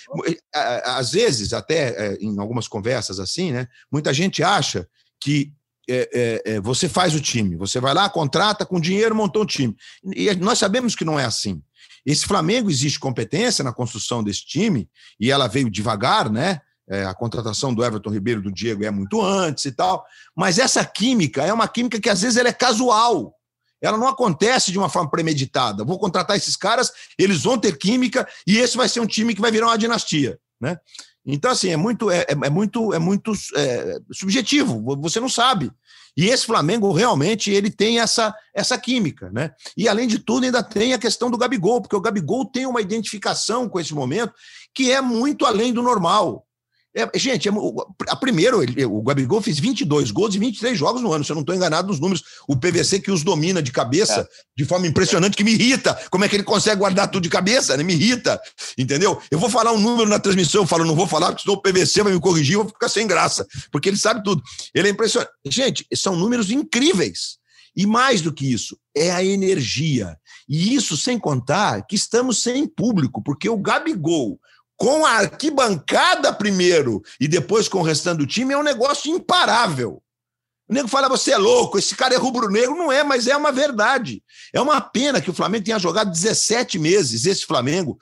[0.84, 3.66] às vezes, até é, em algumas conversas assim, né?
[3.92, 4.88] Muita gente acha
[5.20, 5.53] que
[5.90, 9.46] é, é, é, você faz o time, você vai lá, contrata, com dinheiro montou o
[9.46, 9.74] time.
[10.14, 11.62] E nós sabemos que não é assim.
[12.05, 14.89] Esse Flamengo existe competência na construção desse time,
[15.20, 16.61] e ela veio devagar, né?
[16.91, 20.05] É, a contratação do Everton Ribeiro do Diego é muito antes e tal.
[20.35, 23.35] Mas essa química é uma química que às vezes ela é casual.
[23.81, 25.85] Ela não acontece de uma forma premeditada.
[25.85, 29.41] Vou contratar esses caras, eles vão ter química e esse vai ser um time que
[29.41, 30.79] vai virar uma dinastia, né?
[31.24, 34.83] Então assim é muito é, é, é muito é muito é, subjetivo.
[35.03, 35.70] Você não sabe.
[36.18, 39.52] E esse Flamengo realmente ele tem essa, essa química, né?
[39.76, 42.80] E além de tudo, ainda tem a questão do Gabigol, porque o Gabigol tem uma
[42.80, 44.34] identificação com esse momento
[44.74, 46.44] que é muito além do normal.
[46.99, 47.53] É, gente, é,
[48.09, 51.34] a primeiro, ele, o Gabigol fez 22 gols e 23 jogos no ano, se eu
[51.36, 52.24] não estou enganado nos números.
[52.49, 54.26] O PVC que os domina de cabeça é.
[54.57, 55.94] de forma impressionante, que me irrita.
[56.11, 57.76] Como é que ele consegue guardar tudo de cabeça?
[57.76, 57.84] Né?
[57.84, 58.40] Me irrita,
[58.76, 59.22] entendeu?
[59.30, 61.62] Eu vou falar um número na transmissão, eu falo, não vou falar, porque senão o
[61.62, 64.42] PVC vai me corrigir, eu vou ficar sem graça, porque ele sabe tudo.
[64.74, 65.30] Ele é impressionante.
[65.46, 67.38] Gente, são números incríveis.
[67.76, 70.16] E mais do que isso, é a energia.
[70.49, 74.40] E isso sem contar que estamos sem público, porque o Gabigol
[74.79, 80.01] com a arquibancada primeiro e depois com o restante do time, é um negócio imparável.
[80.68, 82.76] O nego fala, você é louco, esse cara é rubro-negro.
[82.76, 84.22] Não é, mas é uma verdade.
[84.53, 87.99] É uma pena que o Flamengo tenha jogado 17 meses, esse Flamengo.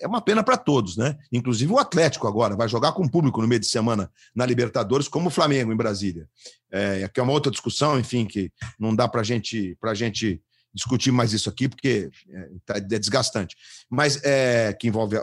[0.00, 1.16] É uma pena para todos, né?
[1.32, 5.28] Inclusive o Atlético agora vai jogar com público no meio de semana na Libertadores, como
[5.28, 6.28] o Flamengo em Brasília.
[6.70, 10.42] É, que é uma outra discussão, enfim, que não dá para gente, a gente
[10.74, 13.56] discutir mais isso aqui, porque é, tá, é desgastante,
[13.90, 15.22] mas é, que envolve a,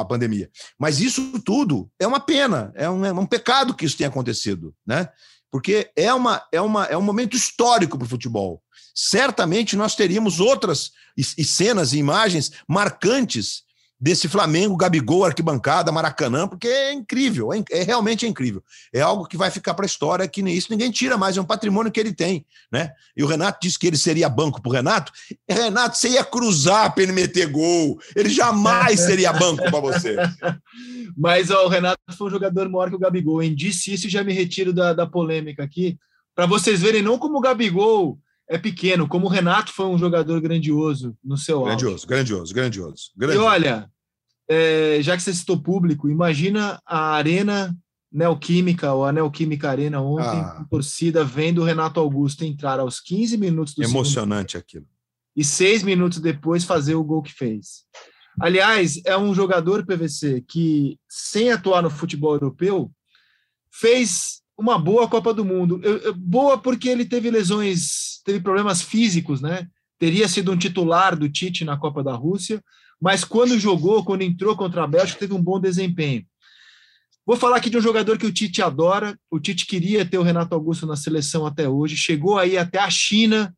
[0.00, 0.50] a, pandemia.
[0.78, 4.74] Mas isso tudo é uma pena, é um, é um pecado que isso tenha acontecido,
[4.86, 5.08] né?
[5.50, 8.62] Porque é, uma, é, uma, é um momento histórico para o futebol.
[8.94, 13.62] Certamente nós teríamos outras e, e cenas e imagens marcantes
[14.00, 18.62] desse Flamengo, Gabigol, arquibancada, Maracanã, porque é incrível, é, é realmente é incrível.
[18.92, 21.40] É algo que vai ficar para a história, que nem isso ninguém tira mais, é
[21.40, 22.92] um patrimônio que ele tem, né?
[23.16, 25.12] E o Renato disse que ele seria banco para o Renato.
[25.48, 30.16] Renato, você ia cruzar para ele meter gol, ele jamais seria banco para você.
[31.16, 33.54] Mas ó, o Renato foi um jogador maior que o Gabigol, hein?
[33.54, 35.98] Disse isso e já me retiro da, da polêmica aqui,
[36.36, 38.16] para vocês verem não como o Gabigol
[38.48, 42.06] é pequeno, como o Renato foi um jogador grandioso no seu grandioso, auge.
[42.06, 43.44] Grandioso, grandioso, grandioso.
[43.44, 43.90] E olha,
[44.48, 47.76] é, já que você citou público, imagina a Arena
[48.10, 50.64] Neoquímica, ou a Neoquímica Arena ontem, ah.
[50.70, 54.86] torcida vendo o Renato Augusto entrar aos 15 minutos do Emocionante segundo, aquilo.
[55.36, 57.84] E seis minutos depois fazer o gol que fez.
[58.40, 62.90] Aliás, é um jogador PVC que, sem atuar no futebol europeu,
[63.70, 65.80] fez uma boa Copa do Mundo.
[66.16, 69.66] Boa porque ele teve lesões, teve problemas físicos, né?
[69.98, 72.62] Teria sido um titular do Tite na Copa da Rússia,
[73.00, 76.26] mas quando jogou, quando entrou contra a Bélgica, teve um bom desempenho.
[77.24, 79.18] Vou falar aqui de um jogador que o Tite adora.
[79.30, 81.96] O Tite queria ter o Renato Augusto na seleção até hoje.
[81.96, 83.54] Chegou aí até a China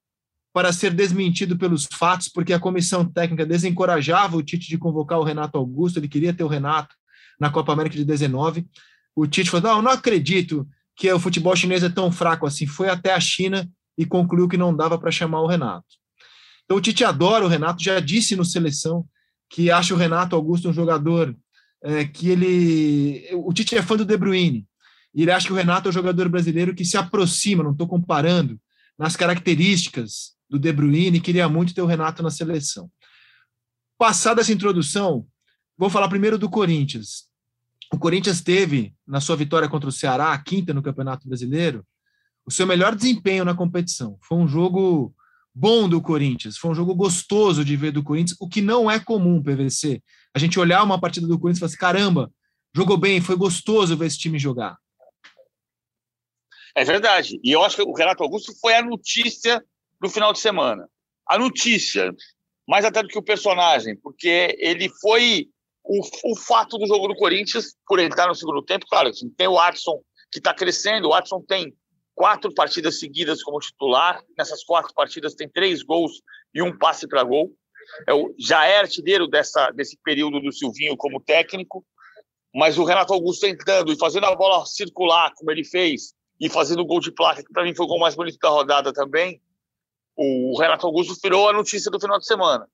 [0.53, 5.25] para ser desmentido pelos fatos, porque a comissão técnica desencorajava o Tite de convocar o
[5.25, 5.99] Renato Augusto.
[5.99, 6.95] Ele queria ter o Renato
[7.41, 8.67] na Copa América de 19.
[9.17, 12.67] O Tite falou: não, não acredito que o futebol chinês é tão fraco assim.
[12.67, 13.69] Foi até a China
[14.01, 15.85] e concluiu que não dava para chamar o Renato.
[16.65, 19.07] Então o Tite adora o Renato, já disse no seleção
[19.51, 21.37] que acha o Renato Augusto um jogador
[21.83, 23.29] é, que ele.
[23.35, 24.67] O Tite é fã do De Bruyne.
[25.15, 27.87] E ele acha que o Renato é um jogador brasileiro que se aproxima, não estou
[27.87, 28.59] comparando,
[28.99, 32.91] nas características do De Bruyne e queria muito ter o Renato na seleção.
[33.99, 35.27] Passada essa introdução,
[35.77, 37.29] vou falar primeiro do Corinthians.
[37.93, 41.85] O Corinthians teve, na sua vitória contra o Ceará, a quinta no Campeonato Brasileiro,
[42.51, 44.19] o seu melhor desempenho na competição.
[44.21, 45.15] Foi um jogo
[45.55, 48.99] bom do Corinthians, foi um jogo gostoso de ver do Corinthians, o que não é
[48.99, 50.03] comum, PVC.
[50.35, 52.33] A gente olhar uma partida do Corinthians e falar assim: caramba,
[52.75, 54.77] jogou bem, foi gostoso ver esse time jogar.
[56.75, 57.39] É verdade.
[57.45, 59.65] E eu acho que o Renato Augusto foi a notícia
[60.01, 60.89] do final de semana.
[61.29, 62.13] A notícia,
[62.67, 65.49] mais até do que o personagem, porque ele foi
[65.85, 69.47] o, o fato do jogo do Corinthians, por entrar no segundo tempo, claro, assim, tem
[69.47, 70.01] o Watson
[70.33, 71.73] que está crescendo, o Watson tem
[72.21, 76.21] quatro partidas seguidas como titular, nessas quatro partidas tem três gols
[76.53, 77.51] e um passe para gol.
[78.07, 81.83] É o, já é artilheiro dessa, desse período do Silvinho como técnico.
[82.55, 86.83] Mas o Renato Augusto entrando e fazendo a bola circular, como ele fez, e fazendo
[86.83, 89.41] o gol de placa, que para mim foi o gol mais bonito da rodada também,
[90.15, 92.69] o Renato Augusto virou a notícia do final de semana.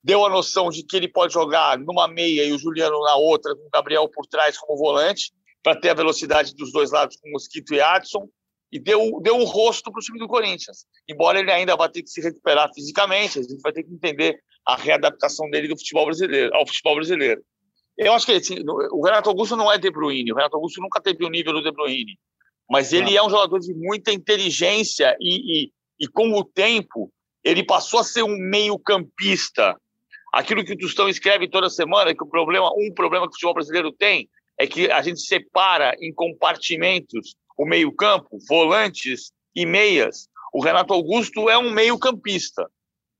[0.00, 3.52] Deu a noção de que ele pode jogar numa meia e o Juliano na outra,
[3.56, 7.28] com o Gabriel por trás como volante, para ter a velocidade dos dois lados com
[7.28, 8.28] o Mosquito e Adson,
[8.70, 10.86] e deu, deu um rosto para o time do Corinthians.
[11.08, 14.40] Embora ele ainda vá ter que se recuperar fisicamente, a gente vai ter que entender
[14.66, 17.42] a readaptação dele do futebol brasileiro, ao futebol brasileiro.
[17.96, 18.56] Eu acho que assim,
[18.92, 21.62] o Renato Augusto não é De Bruyne, o Renato Augusto nunca teve o nível do
[21.62, 22.18] De Bruyne,
[22.68, 27.10] mas ele é um jogador de muita inteligência e, e, e com o tempo
[27.44, 29.76] ele passou a ser um meio-campista.
[30.34, 33.54] Aquilo que o Tostão escreve toda semana, que o problema, um problema que o futebol
[33.54, 40.28] brasileiro tem é que a gente separa em compartimentos o meio-campo, volantes e meias.
[40.52, 42.68] O Renato Augusto é um meio-campista.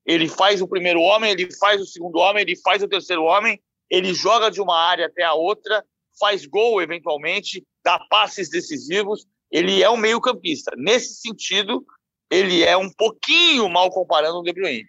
[0.04, 3.60] Ele faz o primeiro homem, ele faz o segundo homem, ele faz o terceiro homem,
[3.90, 5.84] ele joga de uma área até a outra,
[6.18, 9.26] faz gol eventualmente, dá passes decisivos.
[9.50, 10.72] Ele é um meio-campista.
[10.76, 11.84] Nesse sentido,
[12.30, 14.86] ele é um pouquinho mal comparando o De Bruyne.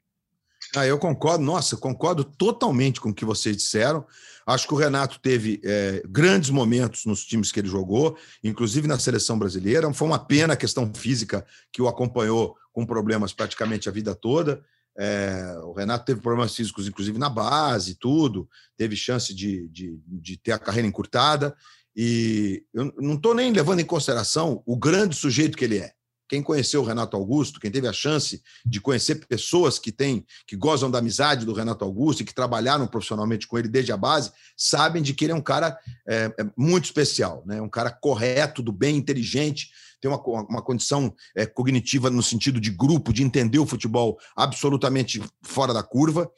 [0.75, 4.05] Ah, eu concordo, nossa, concordo totalmente com o que vocês disseram.
[4.47, 8.97] Acho que o Renato teve é, grandes momentos nos times que ele jogou, inclusive na
[8.97, 9.91] seleção brasileira.
[9.93, 14.63] Foi uma pena a questão física que o acompanhou com problemas praticamente a vida toda.
[14.97, 20.37] É, o Renato teve problemas físicos, inclusive na base, tudo, teve chance de, de, de
[20.37, 21.53] ter a carreira encurtada.
[21.93, 25.91] E eu não estou nem levando em consideração o grande sujeito que ele é.
[26.27, 30.55] Quem conheceu o Renato Augusto, quem teve a chance de conhecer pessoas que têm, que
[30.55, 34.31] gozam da amizade do Renato Augusto e que trabalharam profissionalmente com ele desde a base,
[34.55, 37.61] sabem de que ele é um cara é, é muito especial, né?
[37.61, 39.69] um cara correto, do bem, inteligente,
[39.99, 45.21] tem uma, uma condição é, cognitiva no sentido de grupo, de entender o futebol absolutamente
[45.41, 46.29] fora da curva.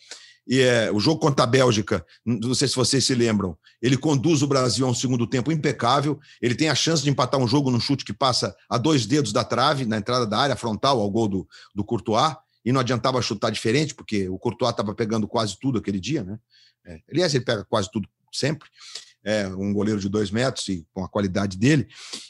[0.50, 4.42] E é, o jogo contra a Bélgica, não sei se vocês se lembram, ele conduz
[4.42, 6.20] o Brasil a um segundo tempo impecável.
[6.42, 9.32] Ele tem a chance de empatar um jogo num chute que passa a dois dedos
[9.32, 12.36] da trave, na entrada da área frontal, ao gol do, do Courtois.
[12.66, 16.40] E não adiantava chutar diferente, porque o Courtois estava pegando quase tudo aquele dia, né?
[16.84, 18.68] É, aliás, ele pega quase tudo sempre
[19.24, 21.88] é, um goleiro de dois metros e com a qualidade dele.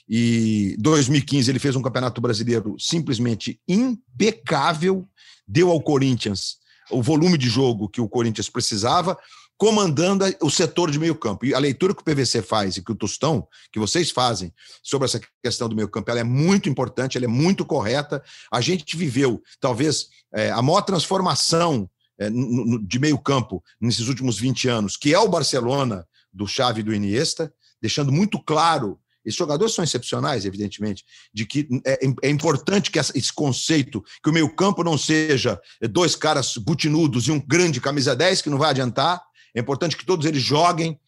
[0.07, 5.07] E 2015 ele fez um campeonato brasileiro simplesmente impecável,
[5.47, 6.58] deu ao Corinthians
[6.89, 9.17] o volume de jogo que o Corinthians precisava,
[9.57, 11.45] comandando o setor de meio campo.
[11.45, 15.05] E a leitura que o PVC faz e que o Tostão, que vocês fazem sobre
[15.05, 18.23] essa questão do meio campo, ela é muito importante, ela é muito correta.
[18.51, 24.69] A gente viveu, talvez, é, a maior transformação é, de meio campo nesses últimos 20
[24.69, 29.73] anos, que é o Barcelona do Xavi e do Iniesta, deixando muito claro esses jogadores
[29.73, 31.03] são excepcionais, evidentemente,
[31.33, 35.59] de que é, é importante que esse conceito, que o meio-campo não seja
[35.89, 39.21] dois caras butinudos e um grande camisa 10, que não vai adiantar.
[39.55, 40.99] É importante que todos eles joguem.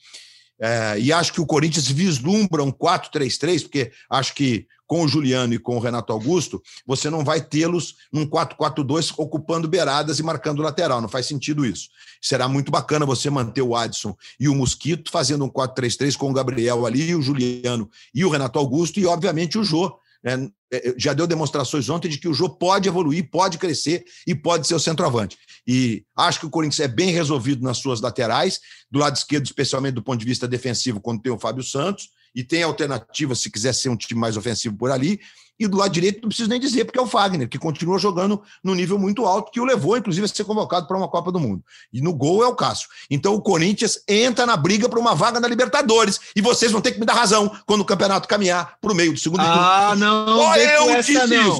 [0.59, 5.53] É, e acho que o Corinthians vislumbra um 4-3-3, porque acho que com o Juliano
[5.53, 10.61] e com o Renato Augusto, você não vai tê-los num 4-4-2 ocupando beiradas e marcando
[10.61, 10.99] lateral.
[10.99, 11.87] Não faz sentido isso.
[12.21, 16.33] Será muito bacana você manter o Adson e o Mosquito fazendo um 4-3-3 com o
[16.33, 19.97] Gabriel ali, o Juliano e o Renato Augusto e, obviamente, o Jô.
[20.21, 20.49] Né?
[20.97, 24.75] Já deu demonstrações ontem de que o Jô pode evoluir, pode crescer e pode ser
[24.75, 25.37] o centroavante.
[25.65, 28.59] E acho que o Corinthians é bem resolvido nas suas laterais,
[28.91, 32.43] do lado esquerdo, especialmente do ponto de vista defensivo, quando tem o Fábio Santos e
[32.43, 35.19] tem alternativa se quiser ser um time mais ofensivo por ali.
[35.61, 38.41] E do lado direito, não preciso nem dizer, porque é o Fagner, que continua jogando
[38.63, 41.39] no nível muito alto, que o levou, inclusive, a ser convocado para uma Copa do
[41.39, 41.63] Mundo.
[41.93, 42.89] E no gol é o Cássio.
[43.11, 46.19] Então o Corinthians entra na briga para uma vaga na Libertadores.
[46.35, 49.13] E vocês vão ter que me dar razão quando o campeonato caminhar para o meio
[49.13, 50.25] do segundo Ah, não.
[50.25, 51.59] Só eu disse não.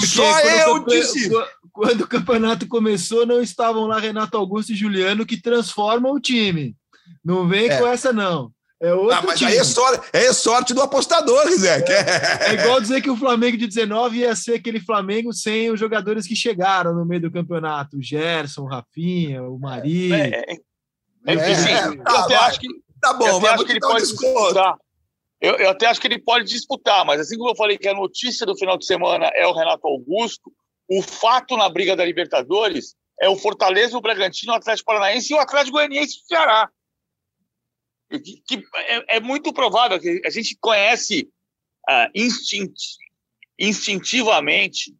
[0.00, 1.30] Só eu disse.
[1.70, 6.74] Quando o campeonato começou, não estavam lá Renato Augusto e Juliano que transformam o time.
[7.22, 7.78] Não vem é.
[7.78, 8.53] com essa, não.
[8.84, 9.50] É outro ah, mas time.
[9.50, 11.82] aí é sorte, é sorte do apostador, Zé.
[11.88, 15.80] É, é, igual dizer que o Flamengo de 19 ia ser aquele Flamengo sem os
[15.80, 17.96] jogadores que chegaram no meio do campeonato.
[17.96, 20.12] O Gerson, o Rafinha, o Mari.
[20.12, 22.68] É, é, é, é tá, eu até acho que.
[23.00, 24.76] Tá bom, eu acho que ele pode disputar.
[25.40, 27.94] Eu, eu até acho que ele pode disputar, mas assim como eu falei que a
[27.94, 30.52] notícia do final de semana é o Renato Augusto,
[30.90, 35.36] o fato na briga da Libertadores é o Fortaleza, o Bragantino, o Atlético Paranaense e
[35.36, 36.68] o Atlético Goianiense do Ceará
[38.46, 41.28] que, é, é, muito provável que a gente conhece
[41.88, 42.74] uh, instint,
[43.58, 44.94] instintivamente,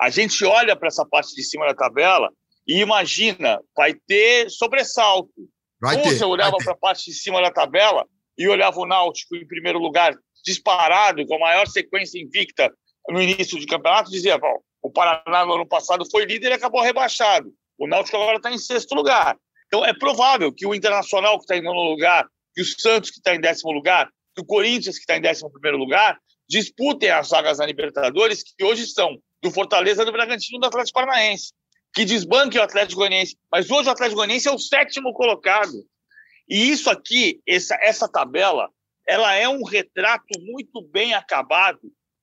[0.00, 2.32] a gente olha para essa parte de cima da tabela
[2.66, 5.32] e imagina, vai ter sobressalto.
[5.80, 8.86] Vai Como ter, você olhava para a parte de cima da tabela e olhava o
[8.86, 12.72] Náutico em primeiro lugar, disparado, com a maior sequência invicta
[13.08, 14.38] no início do campeonato, dizia:
[14.82, 17.52] o Paraná no ano passado foi líder e acabou rebaixado.
[17.78, 19.36] O Náutico agora está em sexto lugar.
[19.66, 23.18] Então é provável que o Internacional, que está em nono lugar, que o Santos, que
[23.18, 27.28] está em décimo lugar, que o Corinthians, que está em décimo primeiro lugar, disputem as
[27.28, 31.52] vagas na Libertadores, que hoje são do Fortaleza, do Bragantino e do Atlético Paranaense,
[31.94, 33.36] que desbanque o Atlético Goianiense.
[33.50, 35.84] Mas hoje o Atlético Goianiense é o sétimo colocado.
[36.48, 38.68] E isso aqui, essa, essa tabela,
[39.06, 41.80] ela é um retrato muito bem acabado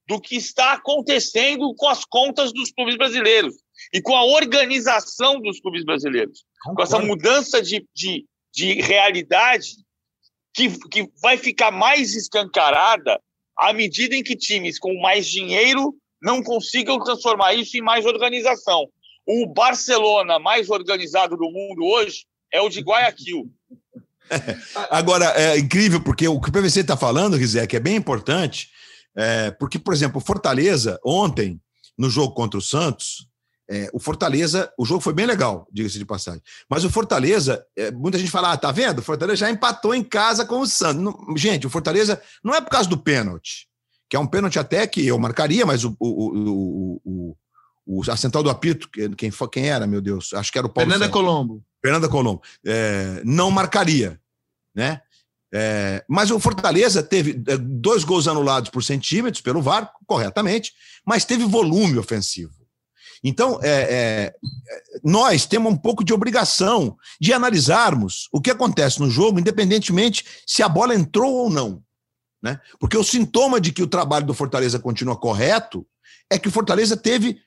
[0.08, 3.56] do que está acontecendo com as contas dos clubes brasileiros
[3.94, 6.44] e com a organização dos clubes brasileiros.
[6.64, 6.76] Concordo.
[6.76, 9.76] Com essa mudança de, de, de realidade
[10.54, 13.20] que, que vai ficar mais escancarada
[13.58, 18.88] à medida em que times com mais dinheiro não consigam transformar isso em mais organização.
[19.26, 23.50] O Barcelona mais organizado do mundo hoje é o de Guayaquil.
[24.90, 27.38] Agora, é incrível, porque o que o PVC está falando,
[27.68, 28.70] que é bem importante,
[29.16, 31.60] é, porque, por exemplo, Fortaleza, ontem,
[31.98, 33.28] no jogo contra o Santos,
[33.72, 36.42] é, o Fortaleza, o jogo foi bem legal, diga-se de passagem.
[36.70, 39.00] Mas o Fortaleza, é, muita gente fala, ah, tá vendo?
[39.00, 41.02] O Fortaleza já empatou em casa com o Santos.
[41.02, 43.70] Não, gente, o Fortaleza não é por causa do pênalti,
[44.10, 47.38] que é um pênalti até que eu marcaria, mas o, o, o,
[47.88, 50.34] o a central do apito, quem, quem era, meu Deus?
[50.34, 51.22] Acho que era o Paulo Fernanda Santos.
[51.22, 51.64] Colombo.
[51.82, 52.42] Fernanda Colombo.
[52.66, 54.20] É, não marcaria,
[54.76, 55.02] né?
[55.54, 60.74] É, mas o Fortaleza teve é, dois gols anulados por centímetros pelo VAR, corretamente,
[61.06, 62.61] mas teve volume ofensivo.
[63.24, 64.34] Então, é, é,
[65.04, 70.64] nós temos um pouco de obrigação de analisarmos o que acontece no jogo, independentemente se
[70.64, 71.84] a bola entrou ou não.
[72.42, 72.60] Né?
[72.80, 75.86] Porque o sintoma de que o trabalho do Fortaleza continua correto
[76.32, 77.40] é que o Fortaleza teve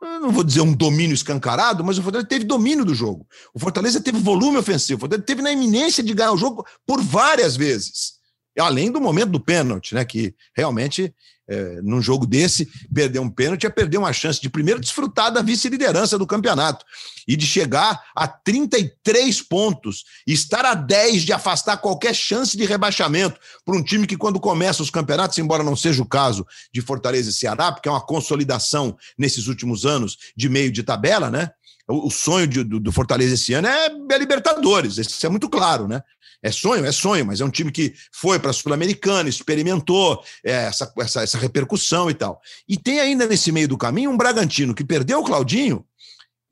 [0.00, 3.26] não vou dizer um domínio escancarado, mas o Fortaleza teve domínio do jogo.
[3.52, 4.96] O Fortaleza teve volume ofensivo.
[4.96, 8.14] O Fortaleza teve na iminência de ganhar o jogo por várias vezes.
[8.58, 10.04] Além do momento do pênalti, né?
[10.04, 11.14] Que realmente
[11.50, 15.42] é, num jogo desse, perder um pênalti é perder uma chance de primeiro desfrutar da
[15.42, 16.84] vice-liderança do campeonato
[17.26, 23.40] e de chegar a 33 pontos estar a 10 de afastar qualquer chance de rebaixamento
[23.64, 27.30] para um time que, quando começa os campeonatos, embora não seja o caso de Fortaleza
[27.30, 31.50] e Ceará, porque é uma consolidação nesses últimos anos de meio de tabela, né?
[31.88, 35.88] O, sonho de, do, do, Fortaleza esse ano é, é Libertadores, isso é muito claro,
[35.88, 36.00] né?
[36.42, 40.52] É sonho, é sonho, mas é um time que foi para a Sul-Americana, experimentou é,
[40.52, 42.40] essa, essa, essa repercussão e tal.
[42.66, 45.84] E tem ainda nesse meio do caminho um Bragantino que perdeu o Claudinho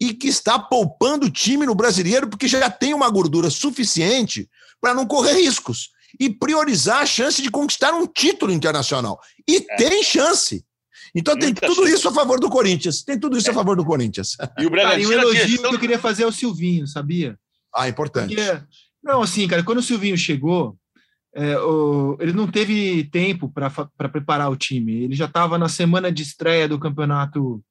[0.01, 4.49] e que está poupando o time no brasileiro porque já tem uma gordura suficiente
[4.81, 9.19] para não correr riscos e priorizar a chance de conquistar um título internacional.
[9.49, 9.77] E é.
[9.77, 10.65] tem chance.
[11.15, 11.95] Então tem Muita tudo chance.
[11.95, 13.03] isso a favor do Corinthians.
[13.03, 13.51] Tem tudo isso é.
[13.53, 14.37] a favor do Corinthians.
[14.59, 14.81] E o Bragantino.
[14.81, 17.39] Cara, e um elogio que eu queria fazer ao Silvinho, sabia?
[17.75, 18.35] Ah, importante.
[18.35, 18.63] Porque
[19.09, 20.77] não, assim, cara, quando o Silvinho chegou,
[21.35, 23.71] é, o, ele não teve tempo para
[24.11, 25.05] preparar o time.
[25.05, 27.65] Ele já estava na semana de estreia do Campeonato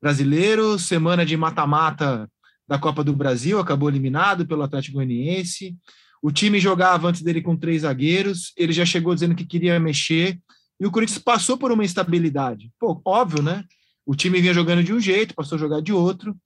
[0.00, 2.30] Brasileiro, semana de mata-mata
[2.68, 5.74] da Copa do Brasil, acabou eliminado pelo Atlético Goianiense.
[6.22, 10.38] O time jogava antes dele com três zagueiros, ele já chegou dizendo que queria mexer,
[10.78, 12.70] e o Corinthians passou por uma instabilidade.
[12.78, 13.64] Pô, óbvio, né?
[14.06, 16.36] O time vinha jogando de um jeito, passou a jogar de outro,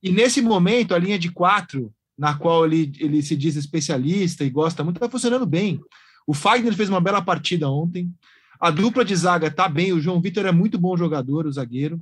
[0.00, 4.50] e nesse momento a linha de quatro na qual ele, ele se diz especialista e
[4.50, 5.80] gosta muito, está funcionando bem.
[6.26, 8.12] O Fagner fez uma bela partida ontem.
[8.60, 9.94] A dupla de zaga está bem.
[9.94, 11.98] O João Vitor é muito bom jogador, o zagueiro.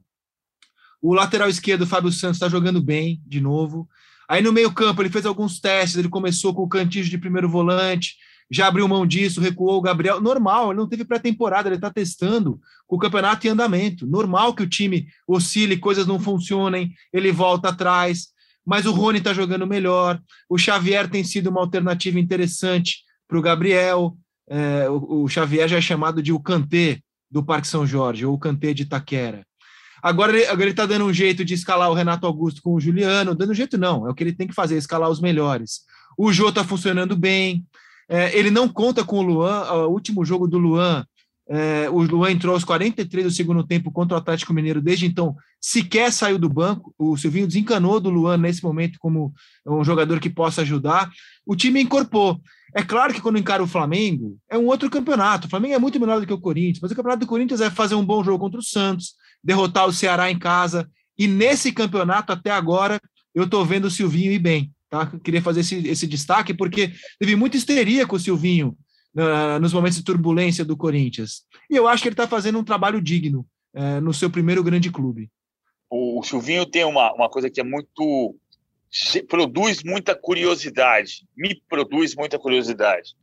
[1.00, 3.88] O lateral esquerdo, o Fábio Santos, está jogando bem de novo.
[4.28, 5.96] Aí no meio-campo ele fez alguns testes.
[5.96, 8.16] Ele começou com o cantinho de primeiro volante,
[8.50, 10.20] já abriu mão disso, recuou o Gabriel.
[10.20, 14.04] Normal, ele não teve pré-temporada, ele está testando com o campeonato em andamento.
[14.04, 18.36] Normal que o time oscile, coisas não funcionem, ele volta atrás
[18.68, 20.20] mas o Rony está jogando melhor.
[20.46, 24.14] O Xavier tem sido uma alternativa interessante para o Gabriel.
[24.46, 27.00] É, o, Xavier já é chamado de o Cantê
[27.30, 29.42] do Parque São Jorge, ou o Cantê de Itaquera.
[30.02, 33.34] Agora ele, está dando um jeito de escalar o Renato Augusto com o Juliano.
[33.34, 35.80] Dando jeito, não, é o que ele tem que fazer, escalar os melhores.
[36.18, 37.64] O Jô está funcionando bem.
[38.06, 39.62] É, ele não conta com o Luan.
[39.86, 41.06] O último jogo do Luan
[41.50, 44.82] é, o Luan entrou aos 43 do segundo tempo contra o Atlético Mineiro.
[44.82, 46.94] Desde então, sequer saiu do banco.
[46.98, 49.32] O Silvinho desencanou do Luan nesse momento como
[49.66, 51.10] um jogador que possa ajudar.
[51.46, 52.38] O time incorporou.
[52.74, 55.46] É claro que quando encara o Flamengo, é um outro campeonato.
[55.46, 57.70] O Flamengo é muito melhor do que o Corinthians, mas o campeonato do Corinthians é
[57.70, 60.88] fazer um bom jogo contra o Santos, derrotar o Ceará em casa.
[61.18, 63.00] E nesse campeonato, até agora,
[63.34, 64.70] eu estou vendo o Silvinho ir bem.
[64.90, 65.06] Tá?
[65.22, 68.74] queria fazer esse, esse destaque, porque teve muita histeria com o Silvinho
[69.60, 71.44] nos momentos de turbulência do Corinthians.
[71.68, 74.90] E eu acho que ele está fazendo um trabalho digno é, no seu primeiro grande
[74.90, 75.30] clube.
[75.90, 78.36] O Silvinho tem uma, uma coisa que é muito.
[79.28, 83.14] produz muita curiosidade, me produz muita curiosidade.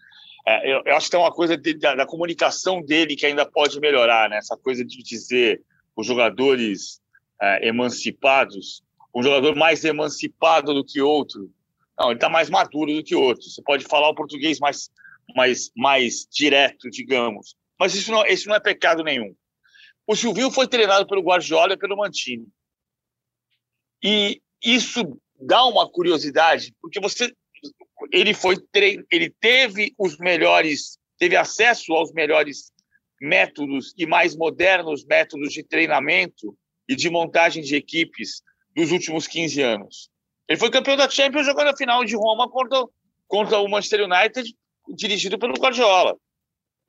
[0.48, 3.46] É, eu, eu, acho que tem uma coisa de, da, da, comunicação dele que ainda
[3.46, 4.38] pode melhorar, né?
[4.38, 5.62] essa coisa de dizer
[5.96, 7.02] os jogadores
[7.42, 8.84] é, emancipados,
[9.14, 11.50] um jogador mais emancipado do que outro.
[11.98, 13.44] Não, ele está mais maduro do que outro.
[13.44, 14.90] Você pode falar o português mais
[15.34, 17.56] mais, mais direto, digamos.
[17.80, 19.36] Mas isso não, isso não é pecado nenhum.
[20.08, 22.48] O Silvinho foi treinado pelo Guardiola e pelo Mantini.
[24.04, 27.34] E isso dá uma curiosidade, porque você
[28.12, 28.56] ele foi
[29.12, 32.72] ele teve os melhores, teve acesso aos melhores
[33.20, 36.56] métodos e mais modernos métodos de treinamento
[36.88, 38.44] e de montagem de equipes
[38.76, 40.10] dos últimos 15 anos.
[40.48, 42.84] Ele foi campeão da Champions jogando a final de Roma contra,
[43.28, 44.54] contra o Manchester United,
[44.90, 46.18] dirigido pelo Guardiola.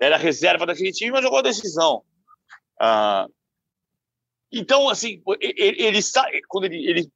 [0.00, 2.02] Era reserva daquele time, mas jogou a decisão.
[2.80, 3.26] Ah,
[4.52, 6.00] então, assim, ele, ele,
[6.48, 7.10] quando ele, ele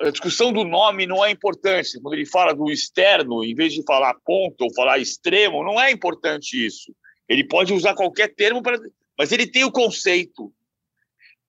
[0.00, 2.00] a discussão do nome não é importante.
[2.00, 5.90] Quando ele fala do externo, em vez de falar ponto ou falar extremo, não é
[5.90, 6.94] importante isso.
[7.28, 8.78] Ele pode usar qualquer termo, para,
[9.18, 10.52] mas ele tem o conceito.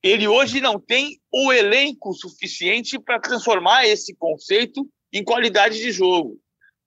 [0.02, 6.40] Ele hoje não tem o elenco suficiente para transformar esse conceito em qualidade de jogo.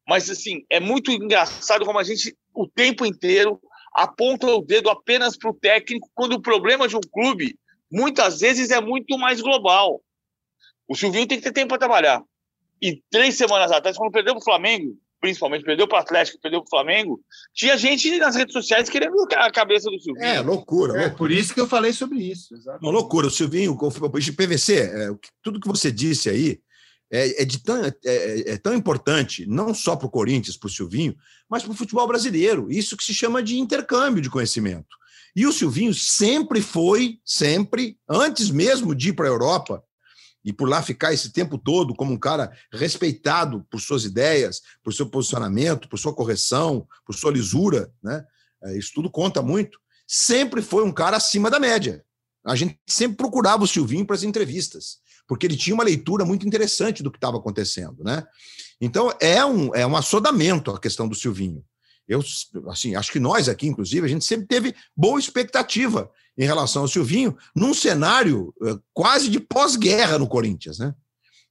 [0.08, 3.60] Mas, assim, é muito engraçado como a gente, o tempo inteiro,
[3.94, 7.58] aponta o dedo apenas para o técnico, quando o problema de um clube,
[7.92, 10.00] muitas vezes, é muito mais global.
[10.88, 12.22] O Silvinho tem que ter tempo para trabalhar.
[12.80, 16.60] E três semanas atrás, quando perdeu para o Flamengo, principalmente perdeu para o Atlético, perdeu
[16.62, 17.20] para o Flamengo,
[17.52, 20.24] tinha gente nas redes sociais querendo a cabeça do Silvinho.
[20.24, 20.92] É, loucura.
[20.92, 21.16] É, loucura.
[21.16, 22.54] por isso que eu falei sobre isso.
[22.54, 22.82] Exatamente.
[22.82, 23.26] Uma loucura.
[23.26, 23.76] O Silvinho,
[24.20, 25.08] de PVC, é,
[25.42, 26.60] tudo que você disse aí
[27.10, 30.66] é, é de tão, é, é, é tão importante, não só para o Corinthians, para
[30.66, 31.16] o Silvinho,
[31.48, 32.70] mas para o futebol brasileiro.
[32.70, 34.96] Isso que se chama de intercâmbio de conhecimento.
[35.34, 39.82] E o Silvinho sempre foi, sempre, antes mesmo de ir para a Europa,
[40.44, 44.94] e por lá ficar esse tempo todo como um cara respeitado por suas ideias, por
[44.94, 48.24] seu posicionamento, por sua correção, por sua lisura, né?
[48.62, 49.78] É, isso tudo conta muito.
[50.06, 52.04] Sempre foi um cara acima da média.
[52.44, 54.98] A gente sempre procurava o Silvinho para as entrevistas,
[55.28, 58.26] porque ele tinha uma leitura muito interessante do que estava acontecendo, né?
[58.80, 61.62] Então é um, é um assodamento a questão do Silvinho.
[62.08, 62.24] Eu,
[62.70, 66.88] assim, acho que nós aqui, inclusive, a gente sempre teve boa expectativa em relação ao
[66.88, 70.94] Silvinho, num cenário eh, quase de pós-guerra no Corinthians, né?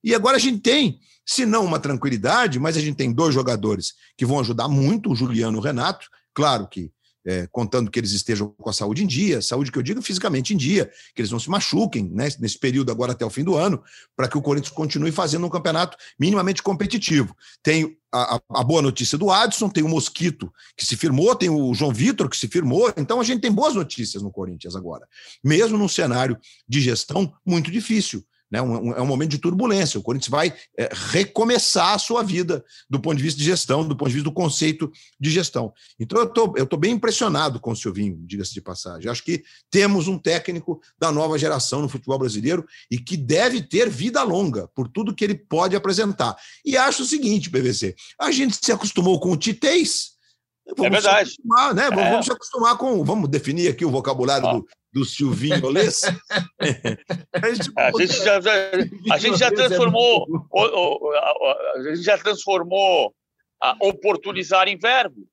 [0.03, 3.93] E agora a gente tem, se não uma tranquilidade, mas a gente tem dois jogadores
[4.17, 6.07] que vão ajudar muito, o Juliano e o Renato.
[6.33, 6.91] Claro que
[7.27, 10.53] é, contando que eles estejam com a saúde em dia, saúde que eu digo fisicamente
[10.53, 13.57] em dia, que eles não se machuquem né, nesse período agora até o fim do
[13.57, 13.83] ano,
[14.15, 17.35] para que o Corinthians continue fazendo um campeonato minimamente competitivo.
[17.61, 21.73] Tem a, a, boa notícia do Adson, tem o Mosquito que se firmou, tem o
[21.73, 25.05] João Vitor que se firmou, então a gente tem boas notícias no Corinthians agora,
[25.43, 28.61] mesmo num cenário de gestão muito difícil né?
[28.61, 29.99] Um, um, é um momento de turbulência.
[29.99, 33.95] O Corinthians vai é, recomeçar a sua vida do ponto de vista de gestão, do
[33.95, 35.73] ponto de vista do conceito de gestão.
[35.99, 39.09] Então, eu tô, estou bem impressionado com o Silvinho, diga-se de passagem.
[39.09, 43.89] Acho que temos um técnico da nova geração no futebol brasileiro e que deve ter
[43.89, 46.35] vida longa por tudo que ele pode apresentar.
[46.65, 50.16] E acho o seguinte, PVC, a gente se acostumou com o Titez,
[50.75, 51.31] Vamos é verdade.
[51.75, 51.85] Né?
[51.85, 51.91] É.
[51.91, 53.03] Vamos se acostumar com.
[53.03, 54.53] Vamos definir aqui o vocabulário ah.
[54.53, 56.01] do, do Silvinho Olês.
[57.75, 58.39] a, gente já,
[59.11, 60.27] a gente já transformou.
[60.53, 63.13] A gente já transformou
[63.81, 65.27] oportunizar em verbo.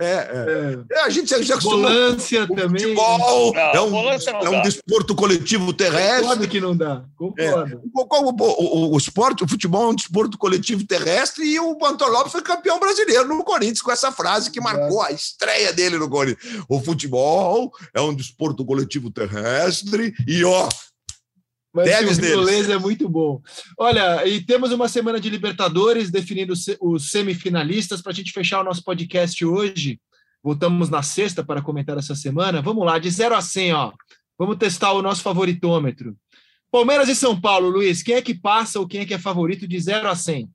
[0.00, 0.96] É, é.
[0.96, 2.82] é, a gente já, já Volância também.
[2.82, 6.22] Futebol não, é um, é um desporto coletivo terrestre.
[6.22, 7.04] Concordo que não dá.
[7.16, 7.74] Concordo.
[7.74, 7.80] É.
[7.92, 12.14] O, o, o, o, esporte, o futebol é um desporto coletivo terrestre e o Antônio
[12.14, 16.08] Lopes foi campeão brasileiro no Corinthians com essa frase que marcou a estreia dele no
[16.08, 16.64] Corinthians.
[16.68, 20.68] O futebol é um desporto coletivo terrestre e, ó,
[21.72, 23.40] mas Deves o inglês é muito bom.
[23.78, 28.64] Olha, e temos uma semana de Libertadores definindo os semifinalistas para a gente fechar o
[28.64, 29.98] nosso podcast hoje.
[30.42, 32.60] Voltamos na sexta para comentar essa semana.
[32.60, 33.92] Vamos lá, de 0 a 100, ó.
[34.38, 36.16] Vamos testar o nosso favoritômetro.
[36.70, 39.68] Palmeiras e São Paulo, Luiz, quem é que passa ou quem é que é favorito
[39.68, 40.50] de 0 a 100?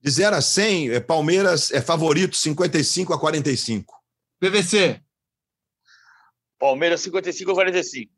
[0.00, 3.94] De 0 a 100, é Palmeiras é favorito 55 a 45.
[4.38, 5.00] PVC.
[6.58, 8.12] Palmeiras 55 a 45.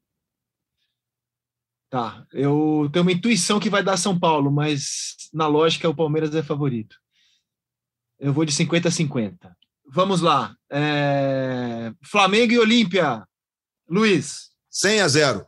[1.88, 6.34] Tá, eu tenho uma intuição que vai dar São Paulo, mas na lógica o Palmeiras
[6.34, 6.96] é favorito.
[8.18, 9.56] Eu vou de 50 a 50.
[9.88, 10.54] Vamos lá.
[10.70, 11.92] É...
[12.04, 13.24] Flamengo e Olímpia.
[13.88, 14.50] Luiz.
[14.70, 15.46] 100 a 0.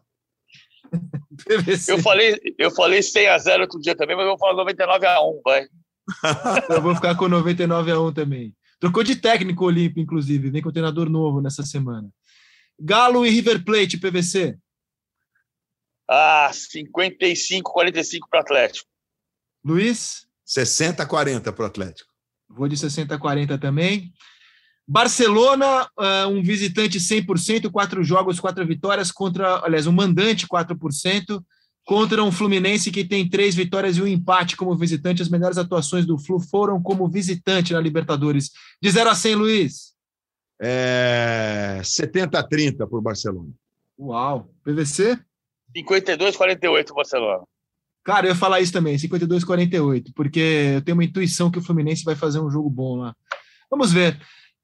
[1.89, 5.07] eu falei, eu falei 100 a 0 outro dia também, mas eu vou falar 99
[5.07, 5.67] a 1, vai.
[6.71, 8.55] eu vou ficar com 99 a 1 também.
[8.79, 12.09] Trocou de técnico o Olímpia, inclusive, vem com treinador novo nessa semana.
[12.79, 14.57] Galo e River Plate, PVC.
[16.09, 18.89] Ah, 55, 45 para o Atlético.
[19.65, 20.27] Luiz?
[20.45, 22.11] 60, 40 para o Atlético.
[22.49, 24.13] Vou de 60, 40 também.
[24.87, 31.45] Barcelona, uh, um visitante 100%, quatro jogos, quatro vitórias, contra, aliás, um mandante 4%,
[31.85, 35.21] contra um Fluminense que tem três vitórias e um empate como visitante.
[35.21, 38.51] As melhores atuações do Flu foram como visitante na Libertadores.
[38.81, 39.93] De 0 a 100, Luiz.
[40.61, 41.83] É...
[41.85, 43.51] 70 a 30 para o Barcelona.
[43.99, 44.51] Uau.
[44.65, 45.19] PVC?
[45.77, 47.45] 52 48 Barcelona.
[48.05, 51.63] Cara, eu ia falar isso também, 52 48, porque eu tenho uma intuição que o
[51.63, 53.15] Fluminense vai fazer um jogo bom lá.
[53.71, 54.19] Vamos ver.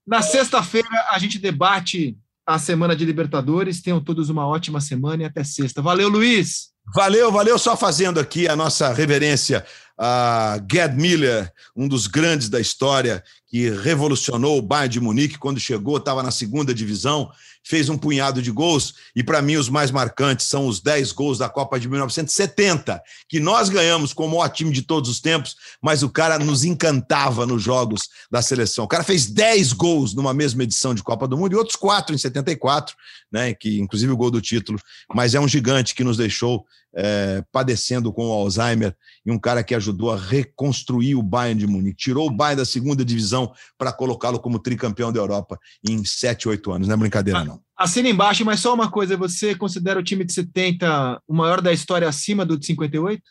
[0.06, 3.82] Na sexta-feira a gente debate a semana de Libertadores.
[3.82, 5.82] Tenham todos uma ótima semana e até sexta.
[5.82, 6.72] Valeu, Luiz!
[6.94, 7.58] Valeu, valeu.
[7.58, 9.64] Só fazendo aqui a nossa reverência
[9.96, 15.60] a Gerd Miller, um dos grandes da história, que revolucionou o Bayern de Munique quando
[15.60, 17.30] chegou, estava na segunda divisão,
[17.62, 21.38] fez um punhado de gols, e para mim os mais marcantes são os 10 gols
[21.38, 25.56] da Copa de 1970, que nós ganhamos como o maior time de todos os tempos,
[25.80, 28.84] mas o cara nos encantava nos jogos da seleção.
[28.84, 32.14] O cara fez 10 gols numa mesma edição de Copa do Mundo e outros quatro
[32.14, 32.94] em 74,
[33.32, 34.78] né, que inclusive o gol do título,
[35.14, 39.62] mas é um gigante que nos deixou é, padecendo com o Alzheimer e um cara
[39.62, 43.92] que ajudou a reconstruir o Bayern de Munique, tirou o Bayern da segunda divisão para
[43.92, 46.88] colocá-lo como tricampeão da Europa em 7, 8 anos.
[46.88, 47.60] Não é brincadeira, não.
[47.76, 51.72] Assina embaixo, mas só uma coisa: você considera o time de 70 o maior da
[51.72, 53.22] história acima do de 58?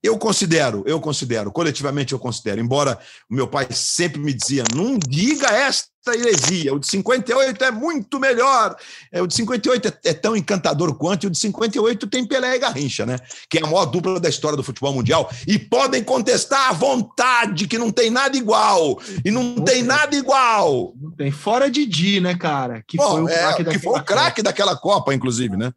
[0.00, 2.96] Eu considero, eu considero, coletivamente eu considero, embora
[3.28, 8.20] o meu pai sempre me dizia, não diga esta heresia, o de 58 é muito
[8.20, 8.76] melhor,
[9.10, 12.54] é, o de 58 é, é tão encantador quanto, e o de 58 tem Pelé
[12.54, 13.18] e Garrincha, né?
[13.50, 17.66] Que é a maior dupla da história do futebol mundial, e podem contestar à vontade
[17.66, 20.94] que não tem nada igual, e não tem nada igual.
[21.00, 22.84] Não tem, fora Didi, né, cara?
[22.86, 25.72] Que Bom, foi o é, craque craque daquela Copa, inclusive, né?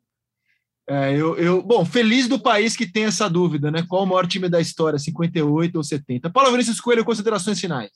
[0.89, 3.85] É, eu, eu, bom, feliz do país que tem essa dúvida, né?
[3.87, 6.29] Qual o maior time da história, 58 ou 70?
[6.29, 7.91] Paulo Vinícius Coelho, considerações finais.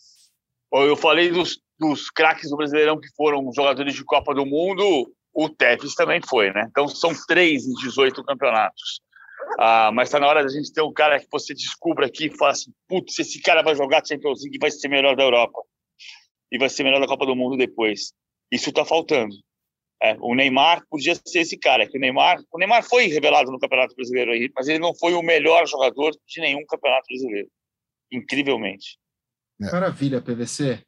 [0.71, 5.49] Eu falei dos, dos craques do Brasileirão que foram jogadores de Copa do Mundo, o
[5.49, 6.65] Tevez também foi, né?
[6.69, 9.01] Então são três em 18 campeonatos.
[9.59, 12.38] Ah, mas está na hora da gente ter um cara que você descubra aqui e
[12.38, 15.59] fala assim: putz, esse cara vai jogar Champions League e vai ser melhor da Europa.
[16.51, 18.13] E vai ser melhor da Copa do Mundo depois.
[18.51, 19.36] Isso está faltando.
[20.01, 23.59] É, o Neymar podia ser esse cara, que o Neymar, o Neymar foi revelado no
[23.59, 27.47] Campeonato Brasileiro aí, mas ele não foi o melhor jogador de nenhum Campeonato Brasileiro,
[28.11, 28.97] incrivelmente.
[29.61, 29.71] É.
[29.71, 30.83] Maravilha, PVC.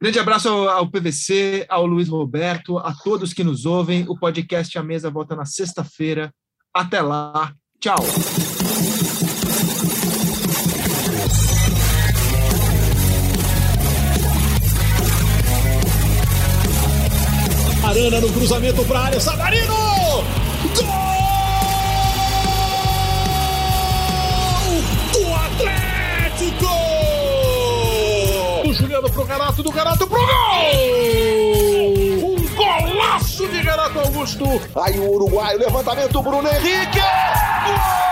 [0.00, 4.04] Grande abraço ao, ao, PVC, ao Luiz Roberto, a todos que nos ouvem.
[4.08, 6.32] O podcast A Mesa volta na sexta-feira.
[6.74, 7.54] Até lá.
[7.80, 7.96] Tchau.
[17.96, 19.18] Arana no cruzamento para área.
[19.18, 19.74] Savarino!
[20.74, 20.84] Gol!
[25.12, 26.66] Do Atlético!
[28.68, 30.26] O Juliano pro Renato, do Renato pro gol!
[32.22, 34.44] Um golaço de Renato Augusto!
[34.74, 37.00] Aí o Uruguai, levantamento Bruno Henrique!
[37.00, 38.06] Gol!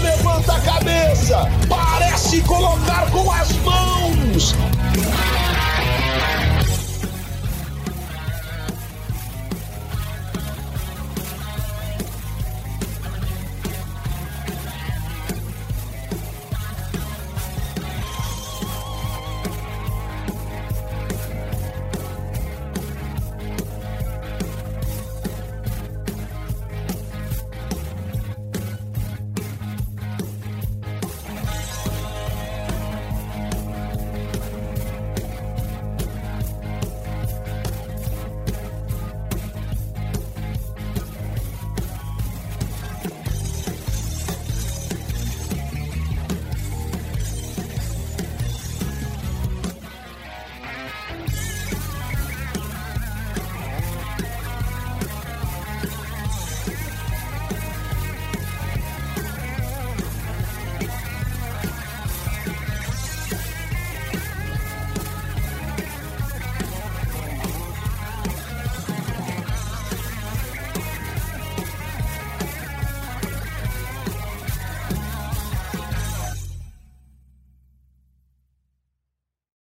[0.00, 1.48] levanta a cabeça,
[2.26, 4.75] parece colocar com as mãos.